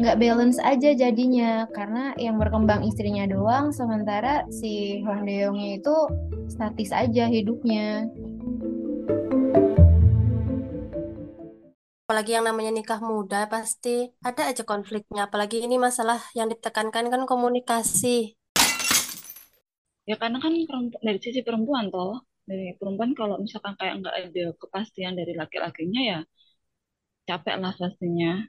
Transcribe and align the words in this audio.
nggak 0.00 0.16
balance 0.16 0.56
aja 0.64 0.90
jadinya. 0.96 1.68
Karena 1.70 2.16
yang 2.16 2.40
berkembang 2.40 2.82
istrinya 2.88 3.28
doang 3.28 3.70
sementara 3.70 4.48
si 4.48 5.04
Hong 5.04 5.28
Deongnya 5.28 5.76
itu 5.76 5.96
statis 6.48 6.90
aja 6.90 7.28
hidupnya. 7.28 8.08
Apalagi 12.08 12.34
yang 12.34 12.48
namanya 12.48 12.74
nikah 12.74 12.98
muda 12.98 13.46
pasti 13.46 14.10
ada 14.24 14.48
aja 14.50 14.64
konfliknya. 14.64 15.28
Apalagi 15.28 15.62
ini 15.62 15.76
masalah 15.78 16.18
yang 16.34 16.48
ditekankan 16.48 17.12
kan 17.12 17.22
komunikasi. 17.28 18.34
Ya 20.08 20.16
karena 20.18 20.42
kan 20.42 20.56
dari 21.04 21.20
sisi 21.22 21.44
perempuan 21.44 21.92
toh. 21.92 22.24
Dari 22.48 22.74
perempuan 22.74 23.14
kalau 23.14 23.38
misalkan 23.38 23.78
kayak 23.78 24.02
nggak 24.02 24.16
ada 24.16 24.44
kepastian 24.58 25.14
dari 25.14 25.38
laki-lakinya 25.38 26.02
ya 26.02 26.20
capek 27.30 27.62
lah 27.62 27.70
pastinya 27.78 28.42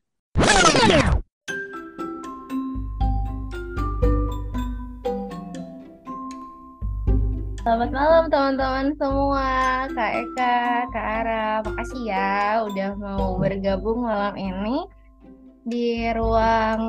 Selamat 7.62 7.94
malam 7.94 8.26
teman-teman 8.34 8.88
semua, 8.98 9.86
Kak 9.94 10.12
Eka, 10.18 10.90
Kak 10.90 11.06
Ara, 11.22 11.62
makasih 11.62 12.10
ya 12.10 12.66
udah 12.66 12.98
mau 12.98 13.38
bergabung 13.38 14.02
malam 14.02 14.34
ini 14.34 14.90
di 15.70 16.10
ruang 16.10 16.82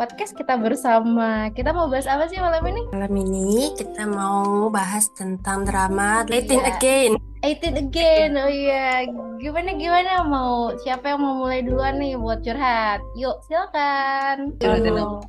podcast 0.00 0.32
kita 0.32 0.56
bersama. 0.56 1.52
Kita 1.52 1.76
mau 1.76 1.92
bahas 1.92 2.08
apa 2.08 2.32
sih 2.32 2.40
malam 2.40 2.64
ini? 2.64 2.88
Malam 2.96 3.12
ini 3.12 3.76
kita 3.76 4.08
mau 4.08 4.72
bahas 4.72 5.04
tentang 5.20 5.68
drama 5.68 6.24
Eighteen 6.32 6.64
yeah. 6.64 6.72
Again. 6.72 7.12
Eighteen 7.44 7.76
Again, 7.76 8.40
oh 8.40 8.48
iya. 8.48 9.04
Gimana 9.36 9.76
gimana 9.76 10.24
mau 10.24 10.72
siapa 10.80 11.12
yang 11.12 11.20
mau 11.20 11.44
mulai 11.44 11.60
duluan 11.60 12.00
nih 12.00 12.16
buat 12.16 12.40
curhat? 12.40 13.04
Yuk 13.20 13.36
silakan. 13.44 14.56
Mau, 14.64 15.20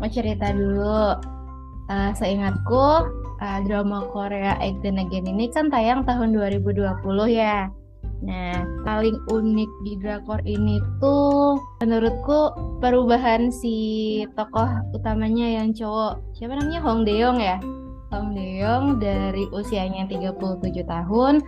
mau 0.00 0.08
cerita 0.08 0.48
dulu. 0.48 1.12
Uh, 1.92 2.16
seingatku 2.16 3.04
uh, 3.40 3.58
drama 3.64 4.06
Korea 4.10 4.58
Eighteen 4.60 5.00
Again 5.00 5.26
ini 5.30 5.50
kan 5.50 5.72
tayang 5.72 6.06
tahun 6.06 6.34
2020 6.36 6.82
ya. 7.30 7.70
Nah, 8.24 8.56
paling 8.88 9.20
unik 9.28 9.70
di 9.84 9.92
drakor 10.00 10.40
ini 10.48 10.80
tuh 10.96 11.60
menurutku 11.84 12.56
perubahan 12.80 13.52
si 13.52 14.22
tokoh 14.32 14.68
utamanya 14.96 15.60
yang 15.60 15.76
cowok. 15.76 16.22
Siapa 16.38 16.56
namanya? 16.56 16.80
Hong 16.80 17.04
Deong 17.04 17.38
ya? 17.42 17.60
Hong 18.14 18.32
Deong 18.32 19.02
dari 19.02 19.44
usianya 19.52 20.08
37 20.08 20.40
tahun 20.86 21.42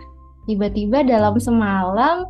tiba-tiba 0.47 1.03
dalam 1.03 1.35
semalam 1.41 2.29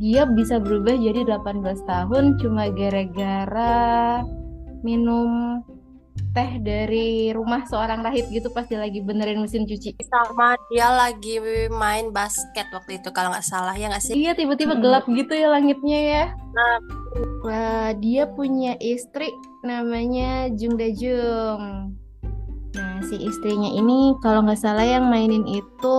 dia 0.00 0.24
bisa 0.24 0.56
berubah 0.56 0.96
jadi 0.96 1.28
18 1.28 1.60
tahun 1.84 2.24
cuma 2.40 2.72
gara-gara 2.72 4.24
minum 4.80 5.60
teh 6.30 6.62
dari 6.62 7.34
rumah 7.34 7.66
seorang 7.66 8.06
rahib 8.06 8.30
gitu 8.30 8.50
pas 8.54 8.66
dia 8.66 8.78
lagi 8.78 9.02
benerin 9.02 9.42
mesin 9.42 9.66
cuci. 9.66 9.98
Sama 10.06 10.54
dia 10.70 10.88
lagi 10.90 11.42
main 11.70 12.14
basket 12.14 12.70
waktu 12.70 13.02
itu 13.02 13.08
kalau 13.10 13.34
nggak 13.34 13.46
salah 13.46 13.74
ya 13.74 13.90
nggak 13.90 14.04
sih? 14.04 14.14
Iya 14.14 14.38
tiba-tiba 14.38 14.78
hmm. 14.78 14.82
gelap 14.82 15.04
gitu 15.10 15.32
ya 15.34 15.48
langitnya 15.50 15.98
ya. 16.00 16.24
Nah. 16.54 16.78
Wah, 17.42 17.90
dia 17.98 18.30
punya 18.30 18.78
istri 18.78 19.34
namanya 19.66 20.46
Jung 20.54 20.78
Da 20.78 20.88
Jung. 20.94 21.96
Nah 22.70 22.96
si 23.02 23.18
istrinya 23.18 23.70
ini 23.74 24.14
kalau 24.22 24.46
nggak 24.46 24.60
salah 24.60 24.86
yang 24.86 25.10
mainin 25.10 25.42
itu 25.48 25.98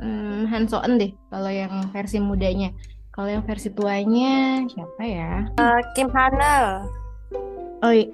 hmm, 0.00 0.48
Han 0.48 0.64
So 0.64 0.80
Eun 0.80 0.96
deh 0.96 1.12
kalau 1.28 1.52
yang 1.52 1.92
versi 1.92 2.18
mudanya. 2.18 2.72
Kalau 3.12 3.34
yang 3.34 3.42
versi 3.42 3.74
tuanya 3.74 4.62
siapa 4.70 5.02
ya? 5.02 5.50
Uh, 5.58 5.82
Kim 5.98 6.06
Hanel 6.14 6.86
oh 7.82 7.92
iya. 7.92 8.06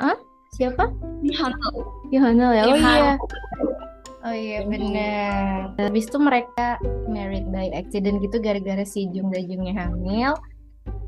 Hah? 0.00 0.16
Siapa? 0.54 0.90
Yohana. 1.22 1.56
Yohana 2.10 2.46
ya. 2.54 2.62
Oh 2.66 2.76
iya. 2.76 3.14
Oh 4.20 4.36
iya 4.36 4.58
benar. 4.68 5.72
Habis 5.80 6.12
itu 6.12 6.18
mereka 6.20 6.76
married 7.08 7.48
by 7.48 7.72
accident 7.72 8.20
gitu 8.20 8.36
gara-gara 8.36 8.84
si 8.84 9.08
Jung 9.08 9.32
Da 9.32 9.40
Jungnya 9.40 9.72
hamil. 9.88 10.36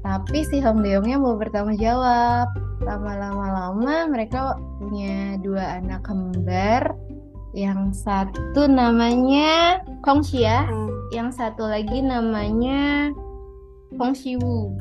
Tapi 0.02 0.42
si 0.42 0.58
Hong 0.58 0.82
Deongnya 0.82 1.20
mau 1.20 1.38
bertanggung 1.38 1.78
jawab. 1.78 2.50
Lama-lama-lama 2.82 4.10
mereka 4.10 4.58
punya 4.80 5.38
dua 5.38 5.78
anak 5.78 6.02
kembar. 6.02 6.96
Yang 7.52 8.00
satu 8.08 8.64
namanya 8.64 9.84
Kong 10.00 10.24
Xia, 10.24 10.64
hmm. 10.64 11.12
yang 11.12 11.28
satu 11.28 11.68
lagi 11.68 12.00
namanya 12.00 13.12
Hong 14.00 14.16
Xiwu. 14.16 14.72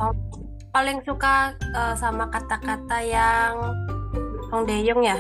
Paling 0.72 1.04
suka 1.04 1.52
uh, 1.76 1.94
sama 2.00 2.32
kata-kata 2.32 3.04
yang 3.04 3.76
Hong 4.52 4.68
Dae-young 4.68 5.02
ya? 5.02 5.18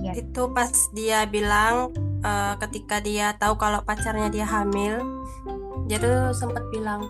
ya. 0.00 0.12
Itu 0.16 0.50
pas 0.56 0.72
dia 0.96 1.28
bilang 1.28 1.92
uh, 2.24 2.56
ketika 2.66 2.98
dia 3.04 3.36
tahu 3.36 3.60
kalau 3.60 3.84
pacarnya 3.84 4.32
dia 4.32 4.48
hamil, 4.48 4.98
dia 5.86 6.00
tuh 6.00 6.32
sempat 6.32 6.64
bilang 6.72 7.04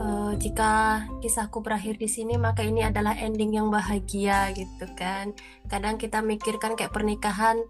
uh, 0.00 0.32
jika 0.40 1.04
kisahku 1.20 1.60
berakhir 1.60 1.98
di 1.98 2.08
sini 2.08 2.40
maka 2.40 2.64
ini 2.64 2.86
adalah 2.86 3.12
ending 3.16 3.52
yang 3.52 3.68
bahagia 3.68 4.50
gitu 4.56 4.88
kan. 4.96 5.36
Kadang 5.68 6.00
kita 6.00 6.24
mikirkan 6.24 6.74
kayak 6.74 6.94
pernikahan 6.96 7.60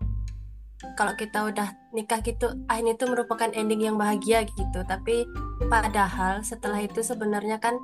kalau 0.99 1.15
kita 1.15 1.47
udah 1.47 1.79
nikah 1.95 2.19
gitu, 2.27 2.59
ah 2.67 2.75
ini 2.83 2.99
tuh 2.99 3.07
merupakan 3.15 3.47
ending 3.55 3.87
yang 3.87 3.97
bahagia 3.99 4.43
gitu. 4.43 4.83
Tapi 4.83 5.23
padahal 5.71 6.43
setelah 6.43 6.83
itu 6.83 7.07
sebenarnya 7.07 7.63
kan 7.63 7.79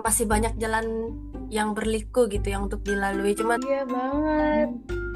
masih 0.00 0.24
banyak 0.24 0.56
jalan 0.56 1.12
yang 1.48 1.72
berliku 1.72 2.28
gitu 2.28 2.44
yang 2.44 2.68
untuk 2.68 2.84
dilalui. 2.84 3.32
Cuma 3.32 3.56
iya 3.64 3.84
banget. 3.88 4.68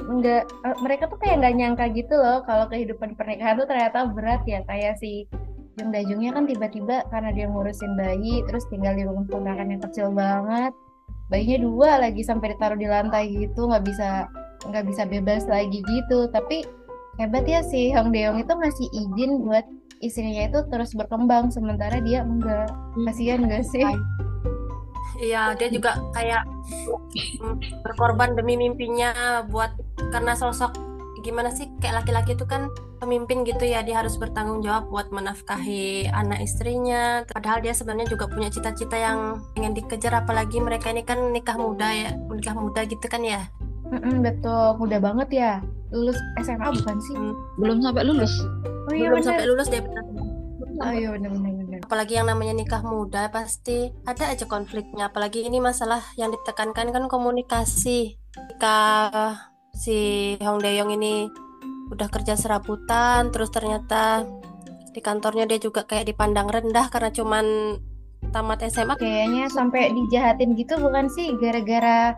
Nggak 0.09 0.43
eh, 0.49 0.77
mereka 0.81 1.05
tuh 1.09 1.19
kayak 1.21 1.45
nggak 1.45 1.55
nyangka 1.57 1.85
gitu 1.93 2.15
loh 2.17 2.43
kalau 2.45 2.67
kehidupan 2.69 3.15
pernikahan 3.15 3.61
tuh 3.61 3.69
ternyata 3.69 4.09
berat 4.11 4.43
ya 4.49 4.65
kayak 4.67 4.99
si 4.99 5.29
Jung 5.81 5.89
Dajungnya 5.89 6.37
kan 6.37 6.45
tiba-tiba 6.45 7.05
karena 7.09 7.33
dia 7.33 7.49
ngurusin 7.49 7.97
bayi 7.97 8.45
terus 8.45 8.69
tinggal 8.69 8.93
di 8.93 9.09
rumah 9.09 9.25
kontrakan 9.29 9.73
yang 9.73 9.83
kecil 9.85 10.13
banget. 10.13 10.73
Bayinya 11.33 11.59
dua 11.65 11.91
lagi 11.97 12.21
sampai 12.21 12.53
ditaruh 12.53 12.77
di 12.77 12.89
lantai 12.89 13.33
gitu 13.33 13.69
nggak 13.69 13.85
bisa 13.89 14.29
nggak 14.69 14.85
bisa 14.85 15.03
bebas 15.09 15.49
lagi 15.49 15.81
gitu. 15.85 16.29
Tapi 16.29 16.65
hebat 17.17 17.45
ya 17.49 17.65
si 17.65 17.93
Hong 17.97 18.13
Deong 18.13 18.41
itu 18.41 18.53
masih 18.53 18.87
izin 18.93 19.49
buat 19.49 19.65
istrinya 20.03 20.51
itu 20.51 20.61
terus 20.69 20.93
berkembang 20.93 21.49
sementara 21.49 22.03
dia 22.05 22.21
enggak. 22.27 22.69
Kasihan 23.09 23.49
gak 23.49 23.65
sih 23.65 23.87
Iya, 25.21 25.53
dia 25.57 25.69
juga 25.69 25.99
kayak 26.17 26.43
berkorban 27.85 28.33
demi 28.39 28.57
mimpinya 28.57 29.43
buat 29.49 29.75
karena 30.15 30.33
sosok 30.37 30.73
gimana 31.23 31.55
sih 31.55 31.71
kayak 31.79 32.03
laki-laki 32.03 32.35
itu 32.35 32.43
kan 32.51 32.67
pemimpin 32.99 33.47
gitu 33.47 33.63
ya 33.63 33.87
dia 33.87 34.03
harus 34.03 34.19
bertanggung 34.19 34.59
jawab 34.59 34.91
buat 34.91 35.09
menafkahi 35.15 36.11
anak 36.11 36.43
istrinya. 36.43 37.23
Padahal 37.31 37.63
dia 37.63 37.71
sebenarnya 37.75 38.11
juga 38.11 38.27
punya 38.27 38.51
cita-cita 38.51 38.99
yang 38.99 39.39
ingin 39.55 39.71
dikejar 39.79 40.19
apalagi 40.19 40.59
mereka 40.59 40.91
ini 40.91 41.07
kan 41.07 41.31
nikah 41.31 41.55
muda 41.55 41.87
ya 41.95 42.11
nikah 42.27 42.59
muda 42.59 42.83
gitu 42.91 43.07
kan 43.07 43.23
ya? 43.23 43.47
Mm-mm, 43.87 44.25
betul. 44.25 44.83
Muda 44.83 44.99
banget 44.99 45.29
ya. 45.31 45.53
Lulus 45.95 46.19
SMA 46.43 46.75
bukan 46.83 46.97
sih? 47.05 47.15
Hmm. 47.15 47.37
belum 47.61 47.79
sampai 47.85 48.03
lulus. 48.03 48.35
Oh, 48.89 48.95
iya, 48.97 49.15
belum 49.15 49.23
bener. 49.23 49.29
sampai 49.31 49.47
lulus 49.47 49.69
deh 49.71 49.83
benar 49.85 50.05
oh 50.83 50.93
iya 50.93 51.09
benar-benar 51.15 51.53
apalagi 51.93 52.17
yang 52.17 52.33
namanya 52.33 52.57
nikah 52.57 52.81
muda 52.81 53.29
pasti 53.29 53.93
ada 54.09 54.33
aja 54.33 54.49
konfliknya. 54.49 55.13
Apalagi 55.13 55.45
ini 55.45 55.61
masalah 55.61 56.01
yang 56.17 56.33
ditekankan 56.33 56.89
kan 56.89 57.05
komunikasi. 57.05 58.17
Jika 58.33 58.81
si 59.77 60.33
Hong 60.41 60.65
Dae-yong 60.65 60.89
ini 60.97 61.29
udah 61.93 62.09
kerja 62.09 62.33
serabutan 62.33 63.29
terus 63.29 63.53
ternyata 63.53 64.25
di 64.97 65.05
kantornya 65.05 65.45
dia 65.45 65.61
juga 65.61 65.85
kayak 65.85 66.09
dipandang 66.09 66.49
rendah 66.49 66.89
karena 66.89 67.13
cuman 67.13 67.77
tamat 68.33 68.65
SMA 68.73 68.97
kayaknya 68.97 69.53
sampai 69.53 69.93
dijahatin 69.93 70.57
gitu 70.57 70.81
bukan 70.81 71.13
sih? 71.13 71.37
Gara-gara 71.37 72.17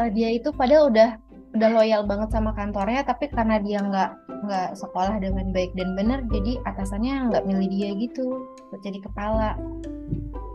uh, 0.00 0.08
dia 0.16 0.32
itu 0.32 0.48
padahal 0.48 0.88
udah 0.88 1.20
udah 1.58 1.70
loyal 1.74 2.02
banget 2.06 2.30
sama 2.30 2.54
kantornya 2.54 3.02
tapi 3.02 3.26
karena 3.34 3.58
dia 3.58 3.82
nggak 3.82 4.10
nggak 4.46 4.68
sekolah 4.78 5.18
dengan 5.18 5.50
baik 5.50 5.74
dan 5.74 5.98
benar 5.98 6.22
jadi 6.30 6.62
atasannya 6.62 7.34
nggak 7.34 7.44
milih 7.50 7.68
dia 7.68 7.90
gitu 7.98 8.46
buat 8.70 8.80
jadi 8.86 9.02
kepala. 9.02 9.58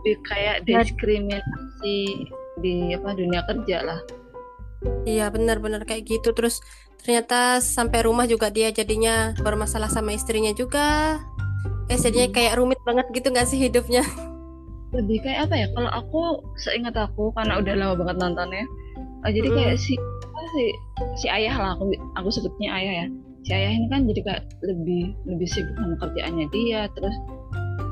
Kayak 0.04 0.64
diskriminasi 0.64 2.28
di 2.60 2.74
apa 2.96 3.12
dunia 3.12 3.44
kerja 3.44 3.84
lah. 3.84 4.00
Iya 5.04 5.32
benar-benar 5.32 5.84
kayak 5.84 6.08
gitu. 6.08 6.32
Terus 6.32 6.60
ternyata 7.00 7.60
sampai 7.60 8.04
rumah 8.04 8.24
juga 8.28 8.48
dia 8.52 8.72
jadinya 8.72 9.32
bermasalah 9.40 9.92
sama 9.92 10.16
istrinya 10.16 10.52
juga. 10.56 11.20
Eh 11.92 12.00
jadinya 12.00 12.32
hmm. 12.32 12.36
kayak 12.36 12.56
rumit 12.56 12.80
banget 12.84 13.06
gitu 13.12 13.28
nggak 13.32 13.48
sih 13.48 13.60
hidupnya? 13.60 14.04
Lebih 14.92 15.24
kayak 15.24 15.48
apa 15.48 15.54
ya? 15.56 15.66
Kalau 15.72 15.90
aku 15.92 16.20
seingat 16.60 16.96
aku 16.96 17.32
karena 17.32 17.60
udah 17.60 17.74
lama 17.76 17.94
banget 18.00 18.16
nontonnya 18.20 18.64
jadi 19.32 19.48
mm. 19.48 19.54
kayak 19.56 19.76
si 19.80 19.96
si 20.54 20.64
si 21.18 21.26
ayah 21.28 21.54
lah 21.58 21.70
aku 21.76 21.90
aku 22.16 22.28
sebutnya 22.30 22.70
ayah 22.78 22.94
ya. 23.04 23.06
Si 23.44 23.52
ayah 23.52 23.70
ini 23.76 23.86
kan 23.92 24.08
jadi 24.08 24.20
kayak 24.24 24.42
lebih 24.64 25.12
lebih 25.28 25.48
sibuk 25.50 25.76
sama 25.76 25.96
kerjaannya 26.00 26.46
dia 26.54 26.88
terus 26.96 27.14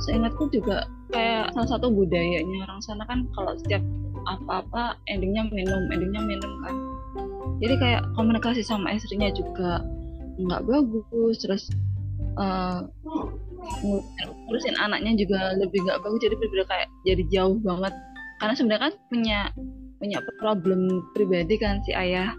seingatku 0.08 0.48
juga 0.48 0.88
kayak 1.12 1.52
salah 1.52 1.68
satu 1.76 1.92
budayanya 1.92 2.64
orang 2.64 2.80
sana 2.80 3.04
kan 3.04 3.28
kalau 3.36 3.52
setiap 3.60 3.82
apa-apa 4.24 4.96
endingnya 5.10 5.44
minum 5.50 5.90
endingnya 5.90 6.22
minum 6.24 6.52
kan. 6.64 6.74
Jadi 7.62 7.74
kayak 7.78 8.02
komunikasi 8.18 8.62
sama 8.64 8.94
istrinya 8.96 9.30
juga 9.30 9.84
nggak 10.40 10.64
bagus 10.64 11.36
terus 11.44 11.68
uh, 12.40 12.88
ngurusin 14.48 14.74
anaknya 14.80 15.14
juga 15.14 15.54
lebih 15.60 15.78
nggak 15.84 16.00
bagus 16.02 16.18
jadi 16.24 16.34
berbeda 16.38 16.64
kayak 16.66 16.88
jadi 17.06 17.22
jauh 17.28 17.58
banget. 17.60 17.92
Karena 18.40 18.54
sebenarnya 18.58 18.82
kan 18.90 18.94
punya 19.06 19.40
punya 20.02 20.18
problem 20.42 21.06
pribadi 21.14 21.54
kan 21.62 21.78
si 21.86 21.94
ayah 21.94 22.34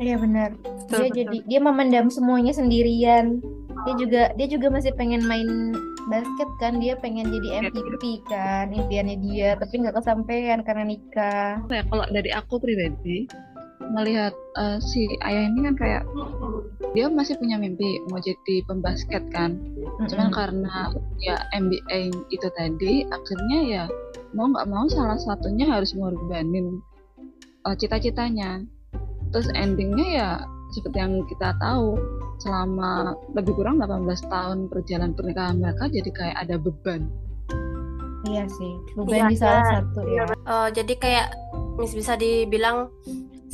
iya 0.00 0.16
benar. 0.20 0.50
Dia 0.90 1.08
betul. 1.08 1.16
jadi 1.16 1.38
dia 1.46 1.60
memendam 1.60 2.06
semuanya 2.12 2.52
sendirian. 2.52 3.40
Dia 3.86 3.94
juga 3.98 4.22
dia 4.34 4.46
juga 4.50 4.66
masih 4.72 4.92
pengen 4.96 5.22
main 5.24 5.74
basket 6.10 6.50
kan? 6.58 6.78
Dia 6.78 6.98
pengen 6.98 7.28
jadi 7.30 7.70
MVP 7.70 8.26
kan 8.26 8.72
impiannya 8.72 9.16
dia. 9.20 9.54
Tapi 9.56 9.74
nggak 9.82 9.96
kesampaian 9.96 10.60
karena 10.66 10.84
nikah. 10.84 11.62
Ya 11.70 11.82
kalau 11.86 12.04
dari 12.10 12.30
aku 12.32 12.60
pribadi 12.60 13.26
melihat 13.86 14.34
uh, 14.58 14.82
si 14.82 15.06
ayah 15.22 15.46
ini 15.46 15.70
kan 15.70 15.74
kayak 15.78 16.02
dia 16.90 17.06
masih 17.06 17.38
punya 17.38 17.54
mimpi 17.54 18.02
mau 18.10 18.18
jadi 18.18 18.66
pembasket 18.66 19.22
kan? 19.30 19.54
Mm-hmm. 19.96 20.12
cuman 20.12 20.28
karena 20.28 20.76
ya 21.24 21.36
MBA 21.56 22.12
itu 22.28 22.48
tadi 22.52 23.08
akhirnya 23.08 23.58
ya 23.64 23.84
mau 24.36 24.52
nggak 24.52 24.68
mau 24.68 24.84
salah 24.92 25.16
satunya 25.16 25.64
harus 25.64 25.96
mengorbanin 25.96 26.84
uh, 27.64 27.72
cita-citanya 27.72 28.60
terus 29.30 29.48
endingnya 29.54 30.08
ya 30.08 30.30
seperti 30.74 30.98
yang 30.98 31.22
kita 31.30 31.54
tahu 31.62 31.94
selama 32.42 33.14
lebih 33.32 33.54
kurang 33.54 33.78
18 33.80 34.06
tahun 34.28 34.58
perjalanan 34.68 35.14
pernikahan 35.14 35.56
mereka 35.62 35.88
jadi 35.88 36.10
kayak 36.10 36.36
ada 36.42 36.56
beban. 36.58 37.08
Iya 38.26 38.44
sih 38.50 38.72
beban 38.98 39.14
iya, 39.14 39.26
di 39.30 39.36
salah 39.38 39.64
satu 39.70 40.00
ya 40.10 40.26
uh, 40.50 40.68
jadi 40.74 40.94
kayak 40.98 41.28
mis 41.78 41.94
bisa 41.94 42.18
dibilang 42.18 42.90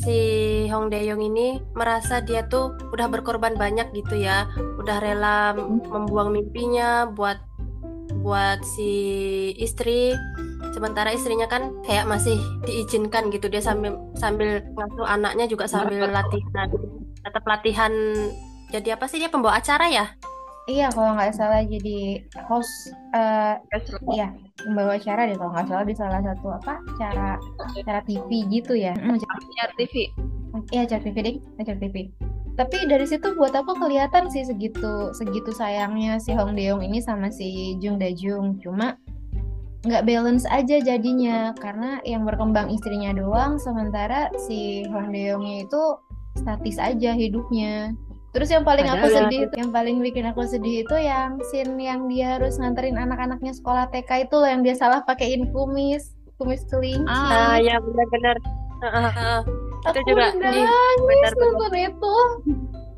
si 0.03 0.17
Hong 0.67 0.91
Dae-yong 0.91 1.23
ini 1.23 1.63
merasa 1.77 2.19
dia 2.19 2.43
tuh 2.51 2.75
udah 2.91 3.07
berkorban 3.07 3.55
banyak 3.55 3.95
gitu 3.95 4.19
ya, 4.19 4.51
udah 4.75 4.99
rela 4.99 5.55
membuang 5.55 6.35
mimpinya 6.35 7.07
buat 7.07 7.39
buat 8.19 8.63
si 8.63 8.91
istri. 9.55 10.11
Sementara 10.75 11.13
istrinya 11.15 11.47
kan 11.47 11.71
kayak 11.87 12.09
masih 12.09 12.35
diizinkan 12.67 13.31
gitu 13.31 13.47
dia 13.47 13.63
sambil 13.63 13.95
sambil 14.23 14.63
ngasuh 14.63 15.03
anaknya 15.03 15.45
juga 15.51 15.67
sambil 15.67 16.07
latihan, 16.07 16.71
tetap 17.19 17.43
latihan. 17.43 17.91
Jadi 18.71 18.89
apa 18.95 19.05
sih 19.11 19.19
dia 19.19 19.27
pembawa 19.27 19.59
acara 19.59 19.91
ya? 19.91 20.05
Iya 20.63 20.87
kalau 20.95 21.19
nggak 21.19 21.35
salah 21.35 21.59
jadi 21.67 22.23
host 22.47 22.95
uh, 23.11 23.59
iya 24.15 24.31
membawa 24.63 24.95
acara 24.95 25.27
deh. 25.27 25.35
Kalau 25.35 25.51
nggak 25.51 25.67
salah 25.67 25.83
di 25.83 25.95
salah 25.99 26.19
satu 26.23 26.47
apa 26.55 26.79
cara 26.95 27.35
cara 27.83 27.99
TV 28.07 28.47
gitu 28.47 28.71
ya. 28.79 28.95
Acara 28.95 29.73
TV 29.75 30.07
iya 30.71 30.87
acara 30.87 31.01
TV 31.03 31.15
deh 31.19 31.35
acara 31.59 31.77
TV 31.83 31.95
tapi 32.53 32.85
dari 32.85 33.09
situ 33.09 33.33
buat 33.33 33.49
aku 33.49 33.73
kelihatan 33.81 34.29
sih 34.29 34.45
segitu 34.45 35.09
segitu 35.17 35.49
sayangnya 35.49 36.21
si 36.21 36.37
Hong 36.37 36.53
Deong 36.53 36.85
ini 36.85 37.01
sama 37.01 37.33
si 37.33 37.73
Jung 37.81 37.97
Da 37.97 38.13
Jung. 38.13 38.61
Cuma 38.61 38.93
nggak 39.83 40.05
balance 40.07 40.47
aja 40.47 40.79
jadinya 40.79 41.51
karena 41.59 41.99
yang 42.07 42.23
berkembang 42.23 42.71
istrinya 42.71 43.11
doang 43.11 43.59
sementara 43.59 44.31
si 44.47 44.87
Hong 44.87 45.11
Deongnya 45.11 45.67
itu 45.67 45.83
statis 46.39 46.79
aja 46.79 47.11
hidupnya 47.11 47.91
Terus 48.33 48.49
yang 48.49 48.65
paling 48.65 48.89
Padahal 48.89 49.05
aku 49.05 49.07
sedih, 49.13 49.41
ya. 49.45 49.61
yang 49.61 49.69
paling 49.69 50.01
bikin 50.01 50.25
aku 50.25 50.41
sedih 50.49 50.81
itu 50.81 50.95
yang 50.97 51.37
scene 51.53 51.77
yang 51.77 52.09
dia 52.09 52.41
harus 52.41 52.57
nganterin 52.57 52.97
anak-anaknya 52.97 53.53
sekolah 53.53 53.93
TK 53.93 54.25
itu 54.25 54.35
loh 54.41 54.49
yang 54.49 54.65
dia 54.65 54.73
salah 54.73 55.05
pakein 55.05 55.53
kumis, 55.53 56.17
kumis 56.41 56.65
kelinci. 56.65 57.05
Ah, 57.05 57.61
ya 57.61 57.77
benar-benar. 57.77 58.35
Uh, 58.81 58.87
uh, 58.89 59.05
uh. 59.13 59.39
Aku 59.85 60.01
itu 60.01 60.17
juga 60.17 60.33
nangis 60.33 61.33
nonton 61.37 61.73
itu. 61.77 62.15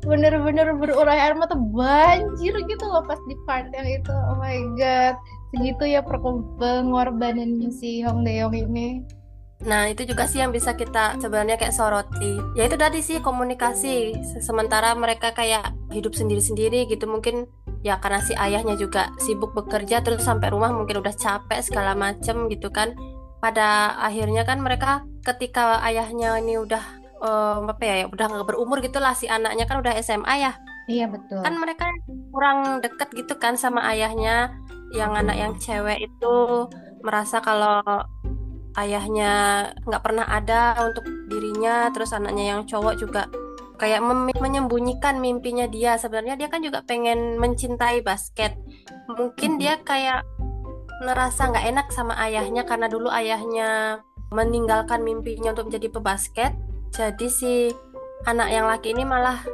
Bener-bener 0.08 0.72
berurai 0.72 1.20
air 1.20 1.36
mata 1.36 1.52
banjir 1.52 2.56
gitu 2.56 2.84
loh 2.88 3.04
pas 3.04 3.20
di 3.28 3.36
part 3.44 3.68
yang 3.76 3.84
itu. 3.84 4.14
Oh 4.32 4.40
my 4.40 4.56
god, 4.80 5.20
segitu 5.56 5.88
ya 5.88 6.04
pengorbanan 6.04 7.72
si 7.72 8.04
Hong 8.04 8.28
Deong 8.28 8.52
ini. 8.52 9.00
Nah, 9.64 9.88
itu 9.88 10.04
juga 10.04 10.28
sih 10.28 10.44
yang 10.44 10.52
bisa 10.52 10.76
kita 10.76 11.16
sebenarnya 11.16 11.56
kayak 11.56 11.72
soroti. 11.72 12.36
Ya 12.52 12.68
itu 12.68 12.76
tadi 12.76 13.00
sih 13.00 13.24
komunikasi. 13.24 14.12
Sementara 14.44 14.92
mereka 14.92 15.32
kayak 15.32 15.72
hidup 15.96 16.12
sendiri-sendiri 16.12 16.84
gitu. 16.92 17.08
Mungkin 17.08 17.48
ya 17.80 17.96
karena 17.96 18.20
si 18.20 18.36
ayahnya 18.36 18.76
juga 18.76 19.16
sibuk 19.16 19.56
bekerja 19.56 20.04
terus 20.04 20.28
sampai 20.28 20.52
rumah 20.52 20.68
mungkin 20.76 21.00
udah 21.00 21.16
capek 21.16 21.64
segala 21.64 21.96
macem 21.96 22.52
gitu 22.52 22.68
kan. 22.68 22.92
Pada 23.40 23.96
akhirnya 23.96 24.44
kan 24.44 24.60
mereka 24.60 25.08
ketika 25.24 25.80
ayahnya 25.88 26.36
ini 26.36 26.60
udah 26.60 26.84
um, 27.24 27.72
apa 27.72 27.80
ya, 27.80 27.94
ya 28.04 28.06
udah 28.12 28.26
nggak 28.28 28.46
berumur 28.52 28.84
gitulah 28.84 29.16
si 29.16 29.24
anaknya 29.24 29.64
kan 29.64 29.80
udah 29.80 29.96
SMA 30.04 30.34
ya. 30.36 30.52
Iya 30.86 31.08
betul. 31.08 31.40
Kan 31.40 31.56
mereka 31.58 31.88
kurang 32.30 32.84
deket 32.84 33.08
gitu 33.16 33.40
kan 33.40 33.56
sama 33.56 33.88
ayahnya. 33.88 34.52
Yang 34.94 35.12
anak 35.24 35.36
yang 35.36 35.52
cewek 35.58 35.98
itu 36.10 36.34
merasa 37.02 37.42
kalau 37.42 37.82
ayahnya 38.76 39.32
nggak 39.88 40.02
pernah 40.04 40.26
ada 40.28 40.76
untuk 40.84 41.04
dirinya 41.32 41.88
terus 41.90 42.12
anaknya 42.12 42.54
yang 42.54 42.60
cowok 42.68 42.94
juga 43.00 43.26
kayak 43.76 44.00
menyembunyikan 44.40 45.20
mimpinya 45.20 45.68
dia. 45.68 45.96
Sebenarnya 46.00 46.36
dia 46.36 46.48
kan 46.48 46.64
juga 46.64 46.82
pengen 46.84 47.36
mencintai 47.40 48.00
basket. 48.04 48.56
Mungkin 49.08 49.60
dia 49.60 49.80
kayak 49.84 50.24
ngerasa 51.04 51.52
nggak 51.52 51.66
enak 51.76 51.86
sama 51.92 52.16
ayahnya 52.24 52.64
karena 52.64 52.88
dulu 52.88 53.12
ayahnya 53.12 54.00
meninggalkan 54.32 55.04
mimpinya 55.04 55.52
untuk 55.52 55.70
menjadi 55.70 55.88
pebasket. 55.92 56.52
Jadi 56.96 57.26
si 57.28 57.54
anak 58.24 58.48
yang 58.48 58.66
laki 58.66 58.96
ini 58.96 59.04
malah 59.04 59.44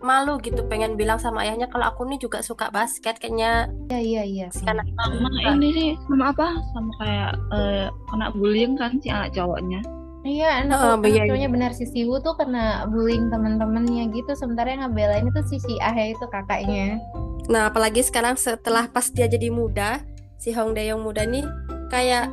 malu 0.00 0.40
gitu 0.40 0.64
pengen 0.66 0.96
bilang 0.96 1.20
sama 1.20 1.44
ayahnya 1.44 1.68
kalau 1.68 1.92
aku 1.92 2.08
nih 2.08 2.16
juga 2.16 2.40
suka 2.40 2.72
basket 2.72 3.20
kayaknya 3.20 3.68
iya 3.92 4.00
iya 4.00 4.22
iya 4.24 4.46
karena 4.64 4.80
sama 4.96 5.28
ini 5.60 5.68
sih 5.76 5.90
sama 6.08 6.32
apa 6.32 6.46
sama 6.72 6.90
kayak 7.00 7.32
uh, 7.52 7.86
anak 8.16 8.32
bullying 8.32 8.74
kan 8.80 8.96
si 9.00 9.12
anak 9.12 9.32
cowoknya 9.36 9.80
Iya, 10.20 10.68
anak, 10.68 10.76
oh, 10.84 11.00
anak 11.00 11.32
cowoknya 11.32 11.48
benar 11.48 11.72
si 11.72 11.88
Siwu 11.88 12.20
tuh 12.20 12.36
kena 12.36 12.84
bullying 12.92 13.32
teman-temannya 13.32 14.12
gitu. 14.12 14.36
Sementara 14.36 14.76
yang 14.76 14.84
ngebelain 14.84 15.24
itu 15.24 15.40
si 15.48 15.56
si 15.64 15.80
Ahe 15.80 16.12
itu 16.12 16.28
kakaknya. 16.28 17.00
Nah, 17.48 17.72
apalagi 17.72 18.04
sekarang 18.04 18.36
setelah 18.36 18.84
pas 18.92 19.08
dia 19.08 19.24
jadi 19.24 19.48
muda, 19.48 20.04
si 20.36 20.52
Hong 20.52 20.76
Dae-yong 20.76 21.00
muda 21.00 21.24
nih 21.24 21.48
kayak 21.88 22.28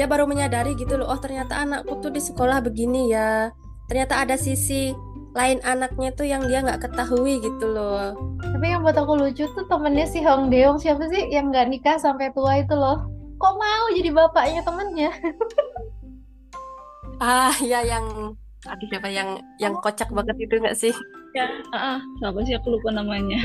dia 0.00 0.08
baru 0.08 0.24
menyadari 0.24 0.80
gitu 0.80 0.96
loh, 0.96 1.12
oh 1.12 1.20
ternyata 1.20 1.60
anakku 1.60 2.00
tuh 2.00 2.08
di 2.08 2.24
sekolah 2.24 2.64
begini 2.64 3.12
ya. 3.12 3.52
Ternyata 3.84 4.24
ada 4.24 4.40
sisi 4.40 4.96
lain 5.36 5.60
anaknya 5.68 6.08
tuh 6.16 6.24
yang 6.24 6.48
dia 6.48 6.64
nggak 6.64 6.88
ketahui 6.88 7.36
gitu 7.44 7.68
loh. 7.68 8.16
Tapi 8.40 8.72
yang 8.72 8.80
buat 8.80 8.96
aku 8.96 9.20
lucu 9.20 9.44
tuh 9.44 9.66
temennya 9.68 10.08
si 10.08 10.24
Hong 10.24 10.48
Deong 10.48 10.80
siapa 10.80 11.04
sih 11.12 11.28
yang 11.28 11.52
nggak 11.52 11.68
nikah 11.68 12.00
sampai 12.00 12.32
tua 12.32 12.64
itu 12.64 12.72
loh. 12.72 13.04
Kok 13.36 13.54
mau 13.60 13.84
jadi 13.92 14.16
bapaknya 14.16 14.64
temennya? 14.64 15.12
ah 17.20 17.52
ya 17.60 17.84
yang 17.84 18.32
aduh 18.64 18.86
siapa 18.88 19.12
yang 19.12 19.36
yang 19.60 19.76
kocak 19.84 20.08
banget 20.08 20.40
itu 20.40 20.56
nggak 20.56 20.76
sih? 20.76 20.94
Ya, 21.36 21.52
ah, 21.76 22.00
siapa 22.16 22.40
sih 22.48 22.56
aku 22.56 22.80
lupa 22.80 22.96
namanya. 22.96 23.36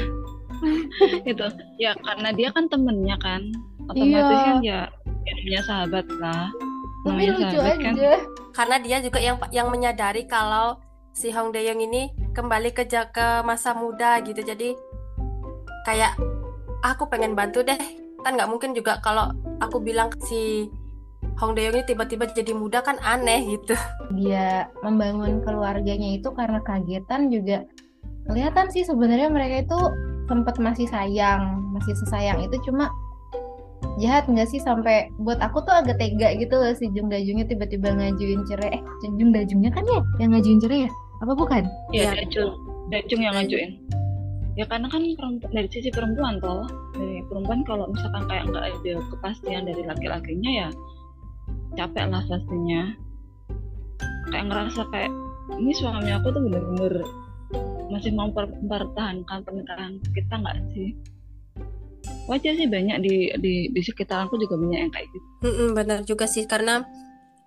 itu 1.29 1.45
ya 1.81 1.91
karena 1.99 2.29
dia 2.31 2.49
kan 2.53 2.65
temennya 2.69 3.17
kan 3.19 3.41
otomatis 3.89 4.37
iya. 4.37 4.45
kan 4.45 4.57
ya, 4.61 4.81
ya 5.25 5.33
punya 5.41 5.61
sahabat 5.65 6.05
lah 6.21 6.47
tapi 7.01 7.33
lucu 7.33 7.57
sahabat, 7.57 7.77
kan. 7.81 7.93
aja 7.97 8.13
kan. 8.13 8.21
karena 8.53 8.75
dia 8.85 8.97
juga 9.01 9.19
yang 9.19 9.37
yang 9.49 9.67
menyadari 9.73 10.23
kalau 10.29 10.77
si 11.11 11.29
Hong 11.31 11.51
Dae-yong 11.51 11.83
ini 11.83 12.11
kembali 12.31 12.71
ke 12.71 12.87
ke 12.87 13.27
masa 13.43 13.75
muda 13.75 14.19
gitu. 14.23 14.39
Jadi 14.39 14.75
kayak 15.83 16.15
aku 16.83 17.07
pengen 17.11 17.35
bantu 17.35 17.63
deh. 17.63 17.77
Kan 18.21 18.37
nggak 18.37 18.49
mungkin 18.49 18.71
juga 18.77 19.01
kalau 19.03 19.33
aku 19.59 19.81
bilang 19.81 20.11
si 20.23 20.71
Hong 21.39 21.57
Dae-yong 21.57 21.81
ini 21.81 21.85
tiba-tiba 21.85 22.29
jadi 22.31 22.53
muda 22.55 22.81
kan 22.81 22.97
aneh 23.03 23.57
gitu. 23.57 23.75
Dia 24.15 24.69
membangun 24.85 25.43
keluarganya 25.43 26.17
itu 26.17 26.29
karena 26.33 26.61
kagetan 26.63 27.29
juga. 27.33 27.65
Kelihatan 28.29 28.69
sih 28.69 28.85
sebenarnya 28.85 29.27
mereka 29.33 29.65
itu 29.65 29.79
sempat 30.29 30.55
masih 30.63 30.87
sayang 30.87 31.59
masih 31.75 31.91
sesayang 31.97 32.39
itu 32.39 32.55
cuma 32.69 32.87
jahat 33.97 34.29
nggak 34.29 34.47
sih? 34.47 34.61
Sampai 34.61 35.09
buat 35.17 35.41
aku 35.41 35.65
tuh 35.65 35.73
agak 35.73 35.97
tega 35.97 36.31
gitu 36.37 36.55
loh 36.55 36.71
si 36.77 36.87
Jung 36.93 37.09
Dajungnya 37.09 37.49
tiba-tiba 37.49 37.89
ngajuin 37.89 38.45
cerai. 38.45 38.79
Eh 38.79 38.81
Jung 39.17 39.33
Dajungnya 39.33 39.73
kan 39.73 39.83
ya 39.83 39.99
yang 40.21 40.37
ngajuin 40.37 40.61
cerai 40.61 40.85
ya 40.85 40.91
apa 41.21 41.33
bukan? 41.37 41.63
Iya 41.93 42.11
ya. 42.11 42.25
Dajung 42.25 42.51
Dajung 42.89 43.21
yang 43.21 43.33
ngajuin. 43.37 43.71
Ya 44.59 44.67
karena 44.67 44.91
kan 44.91 44.99
dari 45.53 45.69
sisi 45.71 45.93
perempuan 45.93 46.41
toh. 46.43 46.67
Dari 46.97 47.23
perempuan 47.29 47.63
kalau 47.63 47.87
misalkan 47.87 48.27
kayak 48.27 48.51
nggak 48.51 48.65
ada 48.67 48.93
kepastian 49.15 49.63
dari 49.63 49.83
laki-lakinya 49.85 50.51
ya 50.51 50.69
capek 51.79 52.05
lah 52.11 52.23
pastinya. 52.27 52.91
Kayak 54.33 54.45
ngerasa 54.51 54.81
kayak 54.91 55.11
ini 55.55 55.71
suami 55.75 56.11
aku 56.11 56.27
tuh 56.35 56.41
bener-bener 56.43 56.93
masih 57.91 58.15
mau 58.15 58.31
mempertahankan 58.31 59.39
pernikahan 59.43 59.99
kita 60.15 60.33
nggak 60.35 60.57
sih? 60.75 60.95
Wajar 62.27 62.53
sih 62.55 62.67
banyak 62.67 62.97
di 63.03 63.15
di 63.39 63.53
di 63.71 63.81
sekitaranku 63.83 64.39
juga 64.39 64.55
banyak 64.55 64.79
yang 64.87 64.91
kayak 64.91 65.07
gitu. 65.11 65.27
Mm-mm, 65.43 65.69
benar 65.75 65.99
juga 66.07 66.25
sih 66.27 66.47
karena 66.47 66.83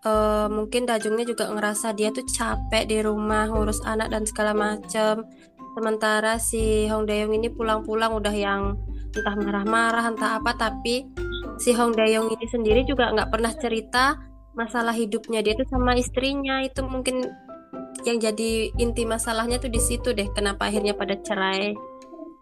uh, 0.04 0.46
mungkin 0.52 0.84
Dajungnya 0.84 1.24
juga 1.26 1.50
ngerasa 1.50 1.96
dia 1.96 2.12
tuh 2.12 2.24
capek 2.28 2.84
di 2.86 3.00
rumah 3.00 3.48
ngurus 3.48 3.82
anak 3.82 4.12
dan 4.12 4.22
segala 4.28 4.52
macem. 4.52 5.24
Sementara 5.74 6.38
si 6.38 6.86
Hong 6.86 7.08
Dae-yong 7.08 7.34
ini 7.34 7.50
pulang-pulang 7.50 8.14
udah 8.14 8.30
yang 8.30 8.78
entah 9.14 9.34
marah-marah 9.34 10.14
entah 10.14 10.38
apa 10.38 10.54
tapi 10.54 11.06
si 11.58 11.74
Hong 11.74 11.98
Dae-yong 11.98 12.30
ini 12.30 12.46
sendiri 12.46 12.86
juga 12.86 13.10
nggak 13.10 13.30
pernah 13.30 13.50
cerita 13.58 14.14
masalah 14.54 14.94
hidupnya 14.94 15.42
dia 15.42 15.58
tuh 15.58 15.66
sama 15.66 15.98
istrinya. 15.98 16.62
Itu 16.62 16.86
mungkin 16.86 17.26
yang 18.06 18.20
jadi 18.20 18.70
inti 18.78 19.02
masalahnya 19.08 19.58
tuh 19.58 19.72
di 19.72 19.80
situ 19.82 20.14
deh 20.14 20.28
kenapa 20.30 20.70
akhirnya 20.70 20.94
pada 20.94 21.18
cerai. 21.18 21.74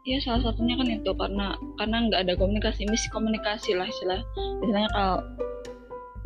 Iya 0.02 0.18
salah 0.18 0.50
satunya 0.50 0.74
kan 0.74 0.88
itu 0.90 1.10
karena 1.14 1.54
karena 1.78 1.96
nggak 2.10 2.20
ada 2.26 2.34
komunikasi 2.34 2.90
miskomunikasi 2.90 3.78
lah 3.78 3.86
istilah 3.86 4.18
istilahnya 4.58 4.90
kalau 4.90 5.22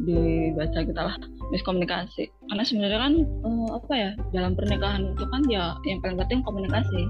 dibaca 0.03 0.85
kita 0.85 1.01
lah 1.01 1.17
miskomunikasi. 1.49 2.29
Karena 2.51 2.65
sebenarnya 2.65 3.01
kan 3.01 3.15
uh, 3.47 3.69
apa 3.81 3.93
ya 3.95 4.11
dalam 4.37 4.53
pernikahan 4.53 5.17
itu 5.17 5.25
kan 5.33 5.43
ya 5.49 5.65
yang 5.89 5.99
paling 6.05 6.19
penting 6.21 6.41
komunikasi. 6.45 7.03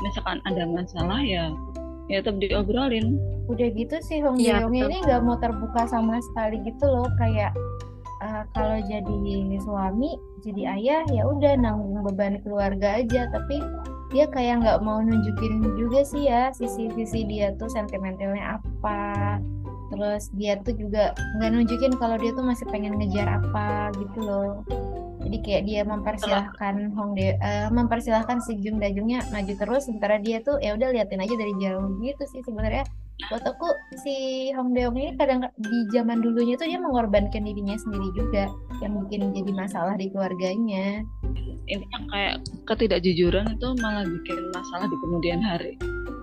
Misalkan 0.00 0.40
ada 0.48 0.64
masalah 0.64 1.20
ya 1.20 1.52
ya 2.08 2.20
tetap 2.24 2.40
diobrolin. 2.40 3.20
Udah 3.48 3.68
gitu 3.76 3.96
sih 4.00 4.24
Hong 4.24 4.40
ya, 4.40 4.64
ini 4.64 5.04
nggak 5.04 5.20
mau 5.20 5.36
terbuka 5.36 5.84
sama 5.88 6.20
sekali 6.32 6.60
gitu 6.64 6.84
loh. 6.88 7.08
Kayak 7.20 7.52
uh, 8.24 8.48
kalau 8.56 8.80
jadi 8.88 9.16
suami 9.60 10.16
jadi 10.40 10.80
ayah 10.80 11.02
ya 11.12 11.28
udah 11.28 11.56
nanggung 11.60 12.00
beban 12.04 12.40
keluarga 12.40 13.04
aja. 13.04 13.28
Tapi 13.28 13.60
dia 14.12 14.30
kayak 14.30 14.62
nggak 14.62 14.80
mau 14.84 15.02
nunjukin 15.02 15.74
juga 15.74 16.06
sih 16.06 16.30
ya 16.30 16.54
sisi-sisi 16.54 17.26
dia 17.26 17.50
tuh 17.58 17.66
sentimentalnya 17.66 18.62
apa 18.62 19.42
terus 19.94 20.28
dia 20.34 20.58
tuh 20.58 20.74
juga 20.74 21.14
nggak 21.38 21.50
nunjukin 21.54 21.94
kalau 22.02 22.18
dia 22.18 22.34
tuh 22.34 22.42
masih 22.42 22.66
pengen 22.68 22.98
ngejar 22.98 23.38
apa 23.38 23.94
gitu 23.94 24.18
loh. 24.26 24.66
Jadi 25.24 25.40
kayak 25.40 25.62
dia 25.64 25.80
mempersilahkan 25.88 26.92
Hong 26.92 27.16
De 27.16 27.38
uh, 27.40 27.72
mempersilahkan 27.72 28.44
si 28.44 28.60
Jung 28.60 28.76
Dajungnya 28.76 29.24
maju 29.32 29.54
terus 29.56 29.88
sementara 29.88 30.20
dia 30.20 30.44
tuh 30.44 30.60
ya 30.60 30.76
udah 30.76 30.92
liatin 30.92 31.22
aja 31.22 31.32
dari 31.32 31.54
jauh 31.62 31.96
gitu 32.02 32.24
sih 32.28 32.44
sebenarnya. 32.44 32.84
Buat 33.30 33.46
aku 33.46 33.70
si 34.04 34.50
Hong 34.58 34.74
Deong 34.74 34.98
ini 34.98 35.14
kadang 35.16 35.46
di 35.54 35.78
zaman 35.94 36.20
dulunya 36.20 36.58
tuh 36.58 36.66
dia 36.66 36.82
mengorbankan 36.82 37.46
dirinya 37.46 37.78
sendiri 37.78 38.10
juga 38.12 38.50
yang 38.82 39.00
bikin 39.06 39.32
jadi 39.32 39.52
masalah 39.54 39.94
di 39.96 40.10
keluarganya. 40.12 41.00
Intinya 41.70 42.00
kayak 42.12 42.34
ketidakjujuran 42.68 43.54
itu 43.54 43.68
malah 43.80 44.04
bikin 44.04 44.38
masalah 44.52 44.90
di 44.90 44.96
kemudian 44.98 45.40
hari. 45.40 45.78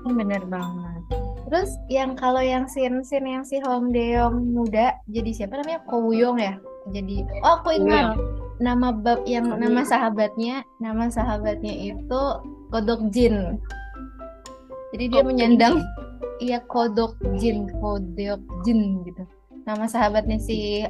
Bener 0.06 0.44
banget 0.46 1.31
terus 1.52 1.76
yang 1.92 2.16
kalau 2.16 2.40
yang 2.40 2.64
scene-scene 2.64 3.28
yang 3.28 3.44
si 3.44 3.60
Hong 3.60 3.92
Deong 3.92 4.56
muda 4.56 4.96
jadi 5.12 5.36
siapa 5.36 5.60
namanya? 5.60 5.84
Ko 5.84 6.00
Wuyong 6.00 6.40
ya? 6.40 6.56
Jadi 6.96 7.28
oh 7.44 7.60
aku 7.60 7.76
ingat 7.76 8.16
nama 8.64 8.96
bab 8.96 9.28
yang 9.28 9.60
nama 9.60 9.84
sahabatnya 9.84 10.64
nama 10.80 11.12
sahabatnya 11.12 11.76
itu 11.76 12.22
Kodok 12.72 13.12
Jin. 13.12 13.60
Jadi 14.96 15.06
dia 15.12 15.24
menyandang 15.28 15.84
iya 16.40 16.64
Kodok 16.64 17.20
Jin 17.36 17.68
Kodok 17.84 18.40
Jin 18.64 19.04
gitu. 19.04 19.28
Nama 19.68 19.86
sahabatnya 19.92 20.40
si 20.40 20.88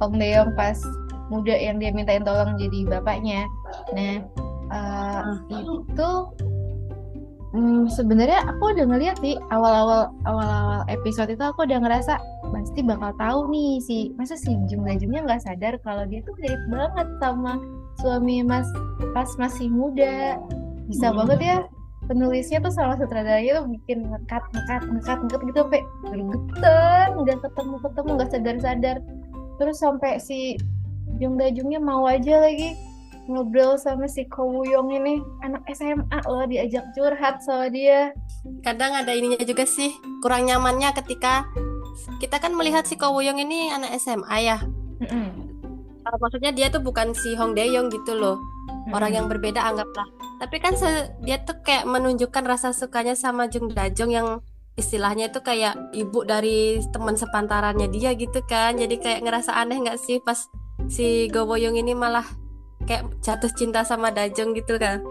Hong 0.00 0.16
Deong 0.16 0.56
pas 0.56 0.80
muda 1.28 1.52
yang 1.52 1.76
dia 1.76 1.92
mintain 1.92 2.24
tolong 2.24 2.56
jadi 2.56 2.88
bapaknya. 2.88 3.44
Nah 3.92 4.24
uh, 4.72 5.36
itu 5.52 6.10
hmm, 7.52 7.88
sebenarnya 7.88 8.44
aku 8.44 8.76
udah 8.76 8.84
ngeliat 8.88 9.16
sih 9.20 9.36
awal-awal 9.52 10.12
awal-awal 10.28 10.82
episode 10.88 11.32
itu 11.32 11.40
aku 11.40 11.64
udah 11.64 11.80
ngerasa 11.80 12.20
pasti 12.52 12.80
bakal 12.84 13.12
tahu 13.16 13.38
nih 13.52 13.80
si 13.84 13.96
masa 14.16 14.36
si 14.36 14.52
Jung 14.68 14.84
Jungnya 14.84 15.24
nggak 15.24 15.44
sadar 15.44 15.76
kalau 15.84 16.04
dia 16.08 16.20
tuh 16.24 16.36
mirip 16.40 16.60
banget 16.68 17.08
sama 17.20 17.60
suami 18.00 18.44
Mas 18.44 18.68
pas 19.12 19.28
masih 19.36 19.68
muda 19.68 20.38
bisa 20.88 21.12
hmm. 21.12 21.16
banget 21.24 21.40
ya 21.40 21.58
penulisnya 22.08 22.64
tuh 22.64 22.72
sama 22.72 22.96
sutradaranya 22.96 23.60
tuh 23.60 23.66
bikin 23.68 24.08
ngekat 24.08 24.40
ngekat 24.56 24.82
ngekat 24.88 25.18
ngekat 25.28 25.40
gitu 25.44 25.58
sampai 25.60 25.82
gergetan 26.08 27.08
nggak 27.20 27.38
ketemu 27.44 27.74
ketemu 27.84 28.08
nggak 28.16 28.30
sadar 28.32 28.56
sadar 28.64 28.96
terus 29.60 29.76
sampai 29.76 30.12
si 30.16 30.56
Jung 31.20 31.36
Dajungnya 31.36 31.82
mau 31.82 32.08
aja 32.08 32.40
lagi 32.40 32.72
ngobrol 33.28 33.76
sama 33.76 34.08
si 34.08 34.24
Kowuyong 34.26 34.90
ini. 34.96 35.20
Anak 35.44 35.68
SMA 35.70 36.18
loh 36.26 36.48
diajak 36.48 36.88
curhat 36.96 37.44
sama 37.44 37.68
dia. 37.68 38.10
Kadang 38.64 38.96
ada 38.96 39.12
ininya 39.12 39.44
juga 39.44 39.68
sih 39.68 39.92
kurang 40.24 40.48
nyamannya 40.48 40.90
ketika 40.96 41.46
kita 42.18 42.40
kan 42.40 42.56
melihat 42.56 42.88
si 42.88 42.96
Kowuyong 42.96 43.38
ini 43.38 43.70
anak 43.70 43.94
SMA 44.00 44.36
ya. 44.40 44.58
Mm 44.98 45.06
-hmm. 45.06 45.28
maksudnya 46.08 46.56
dia 46.56 46.72
tuh 46.72 46.80
bukan 46.80 47.12
si 47.12 47.36
Hong 47.36 47.52
Dae-yong 47.52 47.92
gitu 47.92 48.16
loh. 48.16 48.40
Mm-hmm. 48.88 48.96
orang 48.96 49.12
yang 49.12 49.26
berbeda 49.28 49.60
anggaplah. 49.60 50.08
Tapi 50.40 50.56
kan 50.64 50.72
dia 51.20 51.36
tuh 51.44 51.60
kayak 51.60 51.84
menunjukkan 51.84 52.44
rasa 52.48 52.72
sukanya 52.72 53.12
sama 53.12 53.44
Jung 53.52 53.68
Dajong 53.68 54.08
yang 54.08 54.28
istilahnya 54.80 55.28
itu 55.28 55.44
kayak 55.44 55.76
ibu 55.92 56.24
dari 56.24 56.80
teman 56.88 57.20
sepantarannya 57.20 57.92
dia 57.92 58.16
gitu 58.16 58.40
kan. 58.48 58.80
Jadi 58.80 58.96
kayak 58.96 59.28
ngerasa 59.28 59.60
aneh 59.60 59.84
nggak 59.84 60.00
sih 60.00 60.24
pas 60.24 60.48
si 60.88 61.28
Goboyong 61.28 61.76
ini 61.76 61.92
malah 61.92 62.24
kayak 62.88 63.04
jatuh 63.20 63.52
cinta 63.52 63.84
sama 63.84 64.08
Dajong 64.08 64.56
gitu 64.56 64.80
kan 64.80 65.04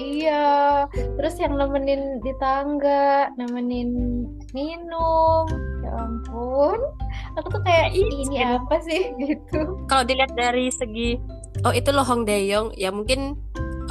Iya, 0.00 0.88
terus 1.20 1.36
yang 1.36 1.60
nemenin 1.60 2.24
di 2.24 2.32
tangga, 2.40 3.28
nemenin 3.36 4.24
minum. 4.56 5.44
Ya 5.84 5.92
ampun, 5.92 6.80
aku 7.36 7.46
tuh 7.52 7.62
kayak 7.68 7.92
ini 7.92 8.40
apa 8.40 8.80
sih 8.80 9.12
gitu. 9.20 9.76
Kalau 9.84 10.04
dilihat 10.08 10.32
dari 10.32 10.72
segi, 10.72 11.20
oh 11.68 11.74
itu 11.76 11.92
loh 11.92 12.06
Hong 12.08 12.24
Daeyong, 12.24 12.72
ya 12.80 12.88
mungkin 12.88 13.36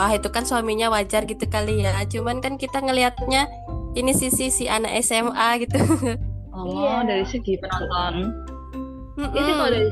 ah 0.02 0.10
itu 0.16 0.34
kan 0.34 0.50
suaminya 0.50 0.90
wajar 0.90 1.30
gitu 1.30 1.46
kali 1.46 1.86
ya. 1.86 1.94
Cuman 2.10 2.42
kan 2.42 2.58
kita 2.58 2.82
ngelihatnya 2.82 3.46
ini 3.94 4.10
sisi 4.10 4.50
si 4.50 4.66
anak 4.66 4.98
SMA 5.06 5.68
gitu. 5.68 5.78
Oh, 6.50 6.66
iya. 6.66 7.08
dari 7.08 7.24
segi 7.24 7.56
penonton. 7.56 8.36
Mm 9.16 9.22
-mm. 9.22 9.38
Ini 9.38 9.52
kalau 9.56 9.72
dari 9.72 9.90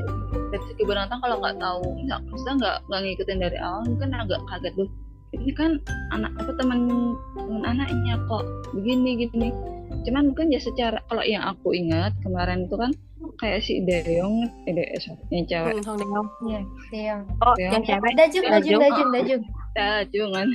dari 0.53 0.63
segi 0.69 0.83
penonton 0.85 1.19
kalau 1.19 1.37
nggak 1.41 1.57
tahu 1.59 1.83
nggak 2.07 2.19
maksudnya 2.29 2.55
nggak 2.61 2.77
nggak 2.87 3.01
ngikutin 3.03 3.39
dari 3.39 3.57
awal 3.61 3.81
mungkin 3.85 4.09
agak 4.15 4.41
kaget 4.49 4.73
tuh 4.77 4.89
ini 5.35 5.51
kan 5.51 5.71
anak 6.15 6.31
apa 6.39 6.51
teman 6.55 6.87
teman 7.35 7.63
anaknya 7.67 8.15
kok 8.31 8.43
begini 8.71 9.27
gini. 9.27 9.49
Cuman 10.07 10.31
mungkin 10.31 10.55
ya 10.55 10.59
secara 10.61 11.03
kalau 11.11 11.23
yang 11.25 11.43
aku 11.43 11.75
ingat 11.75 12.15
kemarin 12.23 12.63
itu 12.63 12.75
kan 12.79 12.91
kayak 13.43 13.59
si 13.59 13.83
Deong 13.83 14.47
eh 14.69 14.73
De, 14.73 14.83
eh, 14.87 14.99
sorry, 15.03 15.19
yang 15.35 15.45
cewek. 15.51 15.83
Hmm, 15.83 15.99
Deong. 15.99 16.27
Iya 16.47 16.61
Deong. 16.95 17.21
Oh 17.43 17.55
yang 17.59 17.83
cewek. 17.83 18.11
Dajung 18.15 18.45
Dajung 18.47 18.79
Dajung 18.79 19.09
Dajung 19.11 19.43
Dajung. 19.75 20.29
Kan. 20.31 20.49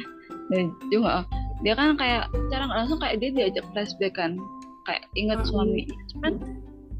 Dajung 0.49 1.05
oh. 1.05 1.25
Dia 1.63 1.75
kan 1.79 1.95
kayak 1.95 2.25
cara 2.51 2.65
langsung 2.67 2.99
kayak 2.99 3.21
dia 3.21 3.31
diajak 3.31 3.65
flashback 3.77 4.17
kan. 4.17 4.41
Kayak 4.89 5.05
ingat 5.15 5.39
hmm. 5.45 5.49
suami 5.53 5.85
cuman 6.17 6.33